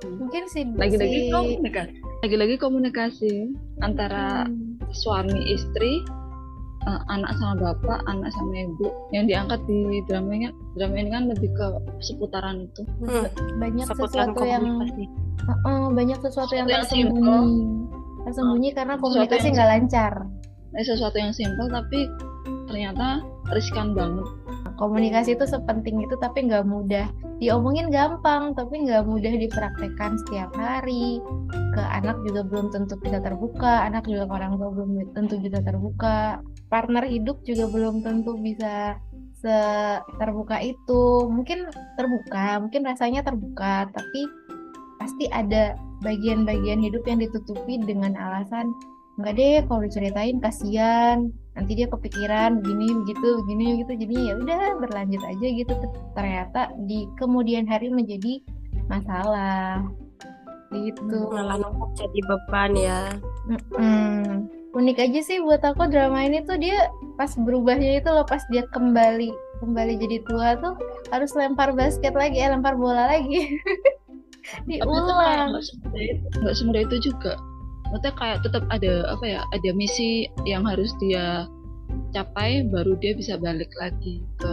mungkin 0.02 0.46
si 0.46 0.66
lagi-lagi 0.68 1.18
si 1.20 1.30
komunikasi 1.30 1.94
lagi-lagi 2.20 2.54
komunikasi 2.56 3.32
antara 3.78 4.46
Hmm. 4.46 4.78
suami 4.90 5.38
istri 5.48 6.02
eh, 6.82 7.00
anak 7.10 7.32
sama 7.38 7.54
bapak 7.58 7.98
anak 8.06 8.30
sama 8.34 8.54
ibu. 8.66 8.86
Yang 9.14 9.24
diangkat 9.30 9.60
di 9.66 9.80
drama 10.06 10.30
ini 10.34 10.48
drama 10.74 10.94
ini 10.98 11.10
kan 11.10 11.24
lebih 11.30 11.50
ke 11.54 11.66
seputaran 12.02 12.66
itu. 12.66 12.82
Hmm, 13.02 13.26
banyak 13.60 13.86
seputaran 13.86 14.30
sesuatu 14.32 14.42
yang 14.46 14.62
komunikasi. 14.64 15.04
Heeh, 15.42 15.82
banyak 15.90 16.18
sesuatu 16.22 16.52
yang 16.54 16.66
Sesuatu 16.70 16.94
yang 16.94 17.10
tersembunyi 17.10 17.92
tersembunyi 18.22 18.70
karena 18.70 18.94
Sesuatu 18.94 19.04
komunikasi 19.10 19.42
yang- 19.46 19.54
nggak 19.58 19.70
lancar. 19.74 20.12
Ini 20.72 20.82
sesuatu 20.86 21.16
yang 21.18 21.32
simpel 21.34 21.66
tapi 21.68 21.98
ternyata 22.70 23.06
riskan 23.52 23.92
banget. 23.92 24.24
Komunikasi 24.78 25.36
itu 25.36 25.44
sepenting 25.44 26.00
itu 26.00 26.14
tapi 26.16 26.48
nggak 26.48 26.64
mudah 26.64 27.06
diomongin 27.36 27.92
gampang 27.92 28.54
tapi 28.56 28.86
nggak 28.86 29.04
mudah 29.04 29.34
dipraktekkan 29.36 30.16
setiap 30.24 30.50
hari. 30.56 31.20
Ke 31.76 31.82
anak 31.82 32.22
juga 32.24 32.46
belum 32.46 32.72
tentu 32.72 32.96
bisa 32.96 33.20
terbuka 33.20 33.84
anak 33.84 34.08
juga 34.08 34.30
orang 34.30 34.56
tua 34.56 34.70
belum 34.72 35.12
tentu 35.12 35.36
bisa 35.42 35.60
terbuka 35.60 36.40
partner 36.72 37.04
hidup 37.04 37.44
juga 37.44 37.68
belum 37.68 38.00
tentu 38.00 38.40
bisa 38.40 38.96
se 39.36 39.56
terbuka 40.16 40.56
itu. 40.64 41.28
Mungkin 41.28 41.68
terbuka 42.00 42.64
mungkin 42.64 42.88
rasanya 42.88 43.20
terbuka 43.20 43.92
tapi 43.92 44.20
pasti 44.96 45.28
ada 45.28 45.76
bagian-bagian 46.00 46.80
hidup 46.80 47.04
yang 47.04 47.20
ditutupi 47.20 47.76
dengan 47.84 48.16
alasan 48.16 48.72
nggak 49.20 49.34
deh 49.36 49.60
kalau 49.68 49.84
diceritain 49.84 50.40
kasihan 50.40 51.28
nanti 51.52 51.76
dia 51.76 51.84
kepikiran 51.84 52.64
begini 52.64 52.96
begitu 53.04 53.28
begini 53.44 53.64
begitu. 53.76 53.92
Jadi 54.08 54.16
ya 54.24 54.34
udah 54.40 54.62
berlanjut 54.80 55.22
aja 55.28 55.46
gitu. 55.52 55.72
Ternyata 56.16 56.72
di 56.88 57.04
kemudian 57.20 57.68
hari 57.68 57.92
menjadi 57.92 58.40
masalah. 58.88 59.84
Gitu. 60.72 61.28
Malah 61.28 61.60
jadi 62.00 62.20
beban 62.24 62.72
ya. 62.72 63.00
Mm-mm. 63.44 64.61
Unik 64.72 64.98
aja 64.98 65.20
sih 65.20 65.38
buat 65.44 65.60
aku 65.60 65.88
drama 65.92 66.24
ini 66.24 66.40
tuh 66.48 66.56
dia 66.56 66.88
pas 67.20 67.28
berubahnya 67.36 68.00
itu 68.00 68.08
loh 68.08 68.24
pas 68.24 68.40
dia 68.48 68.64
kembali 68.72 69.28
kembali 69.60 69.92
jadi 70.00 70.16
tua 70.24 70.56
tuh 70.58 70.74
harus 71.12 71.30
lempar 71.36 71.76
basket 71.76 72.16
lagi 72.16 72.40
eh 72.40 72.48
lempar 72.48 72.74
bola 72.74 73.12
lagi 73.12 73.60
diulang 74.68 75.54
nggak 75.54 75.64
semudah 75.64 76.02
itu 76.02 76.26
nggak 76.40 76.56
semudah 76.56 76.82
itu 76.88 76.96
juga 77.12 77.32
maksudnya 77.92 78.14
kayak 78.16 78.38
tetap 78.40 78.64
ada 78.72 78.92
apa 79.12 79.24
ya 79.28 79.40
ada 79.52 79.70
misi 79.76 80.26
yang 80.48 80.64
harus 80.64 80.90
dia 80.98 81.44
capai 82.16 82.64
baru 82.72 82.96
dia 82.96 83.12
bisa 83.12 83.36
balik 83.36 83.68
lagi 83.76 84.24
ke 84.40 84.52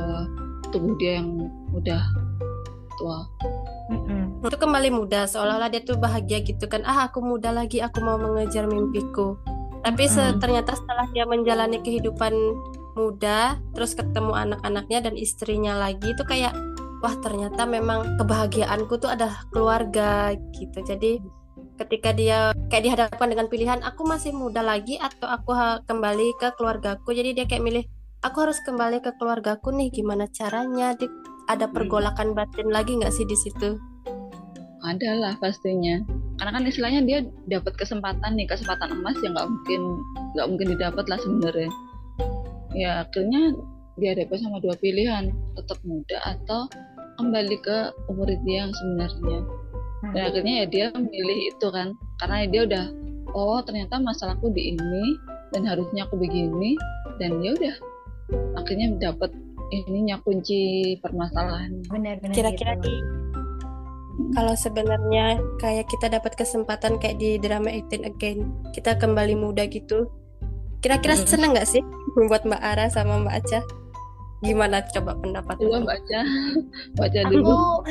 tubuh 0.75 0.93
dia 0.99 1.23
yang 1.23 1.47
udah 1.71 2.03
tua 2.99 3.23
Mm-mm. 3.89 4.45
Itu 4.45 4.53
kembali 4.53 4.93
muda, 4.93 5.25
seolah-olah 5.25 5.73
dia 5.73 5.81
tuh 5.81 5.97
bahagia 5.97 6.45
gitu 6.45 6.69
kan. 6.69 6.85
Ah, 6.85 7.09
aku 7.09 7.25
muda 7.25 7.49
lagi, 7.49 7.81
aku 7.81 8.05
mau 8.05 8.21
mengejar 8.21 8.69
mimpiku. 8.69 9.33
Tapi 9.79 10.03
se- 10.11 10.35
Mm. 10.35 10.39
ternyata 10.43 10.71
setelah 10.75 11.07
dia 11.15 11.23
menjalani 11.23 11.79
kehidupan 11.79 12.33
muda, 12.99 13.55
terus 13.71 13.95
ketemu 13.95 14.35
anak-anaknya 14.35 15.07
dan 15.07 15.15
istrinya 15.15 15.73
lagi, 15.79 16.11
itu 16.11 16.23
kayak 16.27 16.51
wah 16.99 17.15
ternyata 17.23 17.63
memang 17.63 18.19
kebahagiaanku 18.19 18.99
tuh 18.99 19.07
ada 19.07 19.31
keluarga 19.55 20.35
gitu. 20.51 20.83
Jadi 20.83 21.23
ketika 21.79 22.11
dia 22.11 22.51
kayak 22.67 22.83
dihadapkan 22.83 23.31
dengan 23.31 23.47
pilihan, 23.47 23.79
aku 23.87 24.03
masih 24.03 24.35
muda 24.35 24.59
lagi 24.59 24.99
atau 24.99 25.31
aku 25.31 25.55
kembali 25.87 26.35
ke 26.35 26.51
keluargaku. 26.59 27.15
Jadi 27.15 27.39
dia 27.39 27.45
kayak 27.47 27.63
milih, 27.63 27.83
aku 28.19 28.43
harus 28.43 28.59
kembali 28.67 28.99
ke 28.99 29.15
keluargaku 29.15 29.71
nih. 29.71 29.87
Gimana 29.95 30.27
caranya? 30.27 30.91
Di- 30.99 31.07
ada 31.47 31.71
pergolakan 31.71 32.35
batin 32.35 32.69
lagi 32.69 32.99
nggak 32.99 33.15
sih 33.15 33.23
di 33.25 33.33
situ? 33.33 33.79
Ada 34.85 35.09
lah 35.17 35.33
pastinya 35.39 35.99
karena 36.39 36.51
kan 36.55 36.63
istilahnya 36.63 37.01
dia 37.03 37.19
dapat 37.51 37.75
kesempatan 37.75 38.39
nih 38.39 38.47
kesempatan 38.47 38.95
emas 38.95 39.17
yang 39.19 39.35
nggak 39.35 39.49
mungkin 39.51 39.81
nggak 40.35 40.47
mungkin 40.47 40.67
didapat 40.77 41.05
lah 41.11 41.19
sebenarnya 41.19 41.71
ya 42.71 42.91
akhirnya 43.03 43.57
dihadapi 43.99 44.35
sama 44.39 44.63
dua 44.63 44.79
pilihan 44.79 45.35
tetap 45.59 45.79
muda 45.83 46.17
atau 46.23 46.71
kembali 47.19 47.57
ke 47.59 47.77
umur 48.07 48.31
dia 48.47 48.63
yang 48.63 48.71
sebenarnya 48.71 49.39
dan 50.15 50.21
akhirnya 50.31 50.53
ya 50.63 50.65
dia 50.71 50.85
memilih 50.95 51.39
itu 51.51 51.67
kan 51.67 51.91
karena 52.23 52.47
dia 52.47 52.61
udah 52.63 52.85
oh 53.35 53.59
ternyata 53.67 53.99
masalahku 53.99 54.47
di 54.55 54.71
ini 54.71 55.05
dan 55.51 55.67
harusnya 55.67 56.07
aku 56.07 56.15
begini 56.15 56.79
dan 57.19 57.43
ya 57.43 57.51
udah 57.51 57.75
akhirnya 58.55 58.95
dapat 59.01 59.33
ininya 59.69 60.17
kunci 60.25 60.97
permasalahan. 61.01 61.85
Benar-benar. 61.89 62.33
Kira-kira 62.33 62.73
gitu. 62.77 62.89
di 62.89 62.93
kalau 64.29 64.53
sebenarnya 64.53 65.39
kayak 65.57 65.87
kita 65.87 66.09
dapat 66.09 66.35
kesempatan 66.35 66.97
kayak 66.97 67.17
di 67.17 67.37
drama 67.37 67.71
18 67.71 68.03
Again, 68.05 68.39
kita 68.71 68.95
kembali 68.95 69.33
muda 69.33 69.63
gitu. 69.65 70.11
Kira-kira 70.79 71.15
Hmm. 71.15 71.27
seneng 71.27 71.51
nggak 71.51 71.67
sih 71.67 71.83
buat 72.15 72.43
Mbak 72.43 72.61
Ara 72.61 72.87
sama 72.87 73.19
Mbak 73.19 73.35
Aca? 73.35 73.59
Gimana 74.39 74.79
coba 74.89 75.19
pendapat 75.19 75.59
baca, 75.59 76.19
baca 76.95 77.19
aku 77.27 77.31
dulu. 77.33 77.83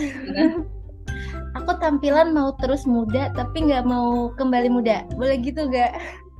aku 1.53 1.71
tampilan 1.77 2.33
mau 2.33 2.57
terus 2.57 2.89
muda 2.89 3.29
tapi 3.33 3.69
nggak 3.69 3.85
mau 3.85 4.33
kembali 4.33 4.73
muda 4.73 5.05
boleh 5.13 5.37
gitu 5.45 5.69
gak 5.69 5.93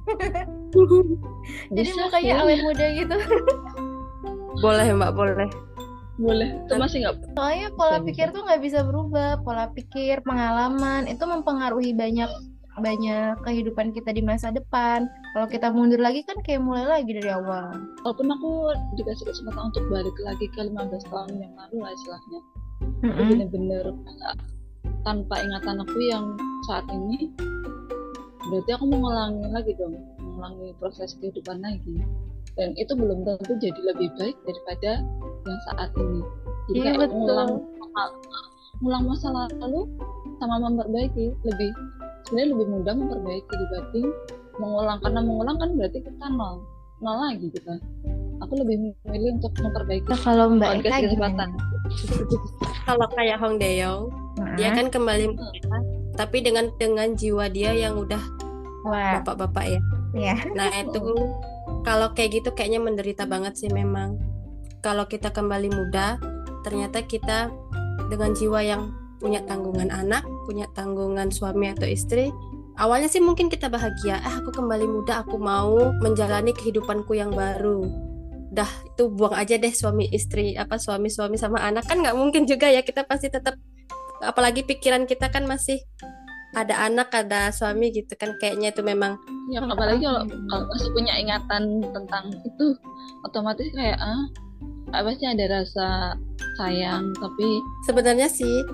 jadi 1.77 1.91
mukanya 1.93 2.33
sih. 2.33 2.41
awet 2.41 2.61
muda 2.65 2.87
gitu 2.97 3.17
boleh 4.59 4.87
Mbak, 4.91 5.13
boleh. 5.13 5.49
Boleh. 6.19 6.51
Itu 6.67 6.75
masih 6.77 6.99
nggak 7.07 7.15
soalnya 7.39 7.69
pola 7.79 7.99
Bisa, 8.03 8.07
pikir 8.11 8.27
tuh 8.35 8.43
nggak 8.43 8.63
bisa 8.63 8.79
berubah. 8.83 9.31
Pola 9.47 9.71
pikir 9.71 10.21
pengalaman 10.27 11.07
itu 11.07 11.23
mempengaruhi 11.23 11.95
banyak 11.95 12.29
banyak 12.79 13.35
kehidupan 13.43 13.91
kita 13.95 14.11
di 14.15 14.23
masa 14.23 14.55
depan. 14.55 15.07
Kalau 15.35 15.47
kita 15.51 15.71
mundur 15.71 15.99
lagi 15.99 16.23
kan 16.27 16.39
kayak 16.43 16.63
mulai 16.63 16.87
lagi 16.87 17.11
dari 17.11 17.31
awal. 17.31 17.75
Walaupun 18.07 18.27
aku 18.35 18.51
dikasih 18.99 19.31
kesempatan 19.31 19.71
untuk 19.75 19.85
balik 19.91 20.15
lagi 20.23 20.47
ke 20.55 20.61
15 20.63 21.11
tahun 21.11 21.31
yang 21.39 21.55
lalu 21.55 21.77
lah 21.83 21.91
istilahnya. 21.95 22.41
Aku 22.79 23.03
Mm-mm. 23.11 23.29
bener-bener 23.35 23.85
tanpa 25.03 25.35
ingatan 25.43 25.77
aku 25.83 25.99
yang 26.07 26.25
saat 26.67 26.87
ini 26.91 27.31
berarti 28.49 28.71
aku 28.75 28.87
mengulangi 28.89 29.45
lagi 29.53 29.73
dong 29.77 29.99
mengulangi 30.23 30.75
proses 30.79 31.19
kehidupan 31.19 31.63
lagi. 31.63 32.03
Dan 32.59 32.75
itu 32.75 32.91
belum 32.95 33.23
tentu 33.23 33.55
jadi 33.63 33.81
lebih 33.95 34.11
baik 34.19 34.35
daripada 34.43 35.03
yang 35.47 35.61
saat 35.73 35.91
ini 35.97 36.21
jadi 36.69 36.79
Iya, 36.79 36.85
kayak 36.85 36.99
betul. 37.01 37.15
mengulang 37.17 37.51
mengulang 38.79 39.05
masa 39.11 39.29
lalu 39.35 39.81
sama 40.39 40.55
memperbaiki 40.63 41.25
lebih 41.43 41.71
sebenarnya 42.29 42.49
lebih 42.55 42.67
mudah 42.71 42.95
memperbaiki 42.95 43.53
dibanding 43.53 44.09
mengulang 44.59 44.99
karena 45.03 45.21
mengulang 45.23 45.57
kan 45.59 45.71
berarti 45.75 45.99
kita 46.03 46.27
nol 46.31 46.63
nol 46.99 47.17
lagi 47.27 47.47
kita 47.51 47.75
aku 48.39 48.53
lebih 48.63 48.77
memilih 49.07 49.39
untuk 49.39 49.53
memperbaiki 49.59 50.07
Nah, 50.07 50.21
kalau 50.23 50.45
Mbak 50.55 50.71
Eka 50.83 50.97
gimana? 51.11 51.45
Kalau 52.89 53.07
kayak 53.13 53.37
Hong 53.41 53.61
dia 53.61 53.93
Nah, 54.39 54.73
kan 54.73 54.87
kembali 54.89 55.35
tapi 56.15 56.41
dengan 56.43 56.73
dengan 56.81 57.13
jiwa 57.15 57.47
dia 57.53 57.71
yang 57.75 57.95
udah 57.99 58.21
bapak-bapak 58.87 59.65
ya. 59.77 59.81
ya. 60.17 60.37
Nah, 60.57 60.69
itu 60.73 61.01
kalau 61.87 62.11
kayak 62.17 62.43
gitu 62.43 62.51
kayaknya 62.57 62.81
menderita 62.83 63.25
banget 63.29 63.55
sih 63.59 63.71
memang. 63.71 64.17
Kalau 64.79 65.11
kita 65.11 65.35
kembali 65.35 65.75
muda, 65.75 66.23
ternyata 66.63 67.03
kita 67.03 67.51
dengan 68.07 68.31
jiwa 68.33 68.61
yang 68.63 68.83
punya 69.19 69.43
tanggungan 69.43 69.91
anak, 69.91 70.23
punya 70.47 70.71
tanggungan 70.73 71.35
suami 71.35 71.75
atau 71.75 71.87
istri. 71.87 72.31
Awalnya 72.79 73.11
sih 73.11 73.19
mungkin 73.19 73.51
kita 73.51 73.67
bahagia, 73.67 74.23
ah 74.23 74.39
aku 74.39 74.55
kembali 74.55 74.87
muda, 74.87 75.27
aku 75.27 75.35
mau 75.35 75.91
menjalani 75.99 76.55
kehidupanku 76.55 77.19
yang 77.19 77.35
baru. 77.35 77.91
Dah 78.55 78.71
itu 78.87 79.11
buang 79.11 79.35
aja 79.35 79.59
deh 79.59 79.75
suami 79.75 80.07
istri, 80.15 80.55
apa 80.55 80.79
suami-suami 80.79 81.35
sama 81.35 81.59
anak 81.59 81.91
kan 81.91 81.99
nggak 81.99 82.15
mungkin 82.15 82.47
juga 82.47 82.71
ya 82.71 82.87
kita 82.87 83.03
pasti 83.03 83.35
tetap 83.35 83.59
apalagi 84.23 84.63
pikiran 84.63 85.11
kita 85.11 85.27
kan 85.27 85.43
masih 85.43 85.83
ada 86.55 86.87
anak, 86.87 87.11
ada 87.13 87.51
suami 87.51 87.91
gitu 87.91 88.15
kan 88.15 88.39
kayaknya 88.39 88.71
itu 88.71 88.81
memang 88.87 89.19
ya 89.51 89.61
apalagi 89.65 90.07
kalau 90.07 90.23
kalau 90.49 90.65
masih 90.71 90.91
punya 90.95 91.15
ingatan 91.19 91.63
tentang 91.93 92.25
itu 92.47 92.67
otomatis 93.27 93.69
kayak 93.75 93.99
ah 94.01 94.23
apa 94.93 95.11
sih 95.17 95.29
ada 95.29 95.45
rasa 95.61 96.17
sayang 96.57 97.13
tapi 97.21 97.61
sebenarnya 97.85 98.29
sih 98.29 98.65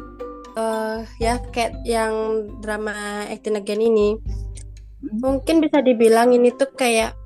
eh 0.54 1.02
ya 1.18 1.42
kayak 1.50 1.82
yang 1.82 2.46
drama 2.62 3.26
Acting 3.26 3.58
Again 3.58 3.82
ini 3.82 4.14
mungkin 5.20 5.58
bisa 5.60 5.82
dibilang 5.82 6.30
ini 6.32 6.54
tuh 6.54 6.70
kayak 6.72 7.18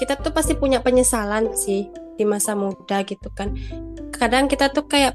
kita 0.00 0.18
tuh 0.18 0.32
pasti 0.34 0.56
punya 0.56 0.80
penyesalan 0.82 1.52
sih 1.54 1.86
di 2.18 2.24
masa 2.26 2.58
muda 2.58 3.04
gitu 3.06 3.28
kan. 3.32 3.54
Kadang 4.10 4.50
kita 4.50 4.72
tuh 4.72 4.88
kayak 4.88 5.14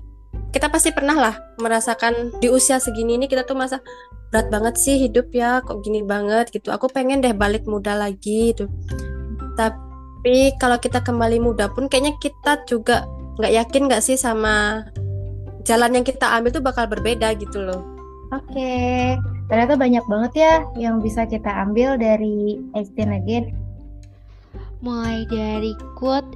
kita 0.54 0.72
pasti 0.72 0.96
pernah 0.96 1.18
lah 1.18 1.36
merasakan 1.60 2.40
di 2.40 2.48
usia 2.48 2.80
segini 2.80 3.20
ini 3.20 3.28
kita 3.28 3.44
tuh 3.44 3.58
masa 3.58 3.84
berat 4.32 4.48
banget 4.52 4.76
sih 4.80 4.96
hidup 4.96 5.32
ya 5.36 5.60
kok 5.66 5.84
gini 5.84 6.06
banget 6.06 6.54
gitu. 6.54 6.72
Aku 6.72 6.88
pengen 6.88 7.20
deh 7.20 7.36
balik 7.36 7.68
muda 7.68 7.98
lagi 7.98 8.56
gitu. 8.56 8.70
Tapi 9.58 9.87
kalau 10.60 10.78
kita 10.82 11.04
kembali 11.04 11.38
muda 11.40 11.72
pun 11.72 11.88
kayaknya 11.88 12.16
kita 12.20 12.64
juga 12.68 13.08
nggak 13.38 13.54
yakin 13.54 13.82
nggak 13.88 14.04
sih 14.04 14.18
sama 14.18 14.88
jalan 15.68 16.00
yang 16.00 16.06
kita 16.08 16.26
ambil 16.38 16.52
tuh 16.52 16.64
bakal 16.64 16.88
berbeda 16.90 17.36
gitu 17.38 17.62
loh 17.62 17.98
Oke, 18.28 19.16
ternyata 19.48 19.80
banyak 19.80 20.04
banget 20.04 20.32
ya 20.36 20.54
yang 20.76 21.00
bisa 21.00 21.24
kita 21.24 21.48
ambil 21.48 21.96
dari 21.96 22.60
Extend 22.76 23.16
Again. 23.16 23.56
Mulai 24.84 25.24
dari 25.32 25.72
quote, 25.96 26.28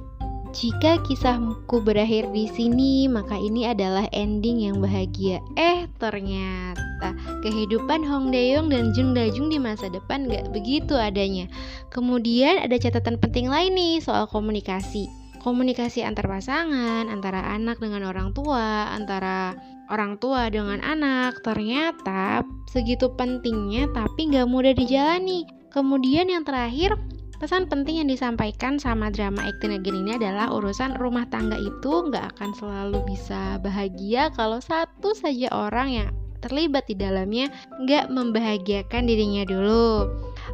jika 0.52 1.00
kisahku 1.08 1.80
berakhir 1.80 2.28
di 2.28 2.44
sini, 2.44 3.08
maka 3.08 3.40
ini 3.40 3.64
adalah 3.64 4.04
ending 4.12 4.68
yang 4.68 4.84
bahagia. 4.84 5.40
Eh, 5.56 5.88
ternyata 5.96 7.16
kehidupan 7.40 8.04
Hong 8.04 8.28
Daeyoung 8.28 8.68
dan 8.68 8.92
Jung 8.92 9.16
Dajung 9.16 9.48
di 9.48 9.56
masa 9.56 9.88
depan 9.88 10.28
gak 10.28 10.52
begitu 10.52 10.92
adanya. 10.92 11.48
Kemudian 11.88 12.60
ada 12.60 12.76
catatan 12.76 13.16
penting 13.16 13.48
lain 13.48 13.72
nih 13.72 14.04
soal 14.04 14.28
komunikasi. 14.28 15.08
Komunikasi 15.40 16.04
antar 16.04 16.28
pasangan, 16.28 17.08
antara 17.08 17.42
anak 17.56 17.80
dengan 17.80 18.06
orang 18.06 18.36
tua, 18.36 18.92
antara 18.92 19.56
orang 19.88 20.20
tua 20.20 20.52
dengan 20.52 20.78
anak, 20.84 21.40
ternyata 21.42 22.46
segitu 22.68 23.08
pentingnya 23.16 23.88
tapi 23.96 24.28
gak 24.28 24.46
mudah 24.46 24.76
dijalani. 24.76 25.48
Kemudian 25.72 26.28
yang 26.28 26.44
terakhir, 26.44 26.92
Pesan 27.42 27.66
penting 27.66 27.98
yang 27.98 28.06
disampaikan 28.06 28.78
sama 28.78 29.10
drama 29.10 29.42
Acting 29.42 29.74
Again 29.74 30.06
ini 30.06 30.14
adalah 30.14 30.54
urusan 30.54 30.94
rumah 31.02 31.26
tangga 31.26 31.58
itu 31.58 32.06
nggak 32.06 32.38
akan 32.38 32.54
selalu 32.54 33.02
bisa 33.02 33.58
bahagia 33.58 34.30
kalau 34.38 34.62
satu 34.62 35.10
saja 35.10 35.50
orang 35.50 35.88
yang 35.90 36.08
terlibat 36.38 36.86
di 36.86 36.94
dalamnya 36.94 37.50
nggak 37.82 38.14
membahagiakan 38.14 39.10
dirinya 39.10 39.42
dulu. 39.42 40.06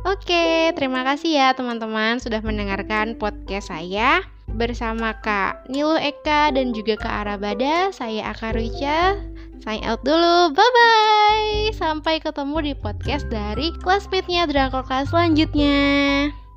Oke, 0.09 0.73
terima 0.73 1.05
kasih 1.05 1.37
ya 1.37 1.49
teman-teman 1.53 2.25
sudah 2.25 2.41
mendengarkan 2.41 3.21
podcast 3.21 3.69
saya 3.69 4.25
bersama 4.57 5.13
Kak 5.21 5.69
Nilu 5.69 6.01
Eka 6.01 6.57
dan 6.57 6.73
juga 6.73 6.97
Kak 6.97 7.29
Arabada. 7.29 7.93
Saya 7.93 8.33
Aka 8.33 8.57
Rica. 8.57 9.21
Sign 9.61 9.85
out 9.85 10.01
dulu. 10.09 10.57
Bye 10.57 10.73
bye. 10.73 11.69
Sampai 11.77 12.17
ketemu 12.25 12.73
di 12.73 12.73
podcast 12.73 13.29
dari 13.29 13.77
Classmate-nya 13.85 14.49
Drakor 14.49 14.89
Class 14.89 15.13
selanjutnya. 15.13 16.48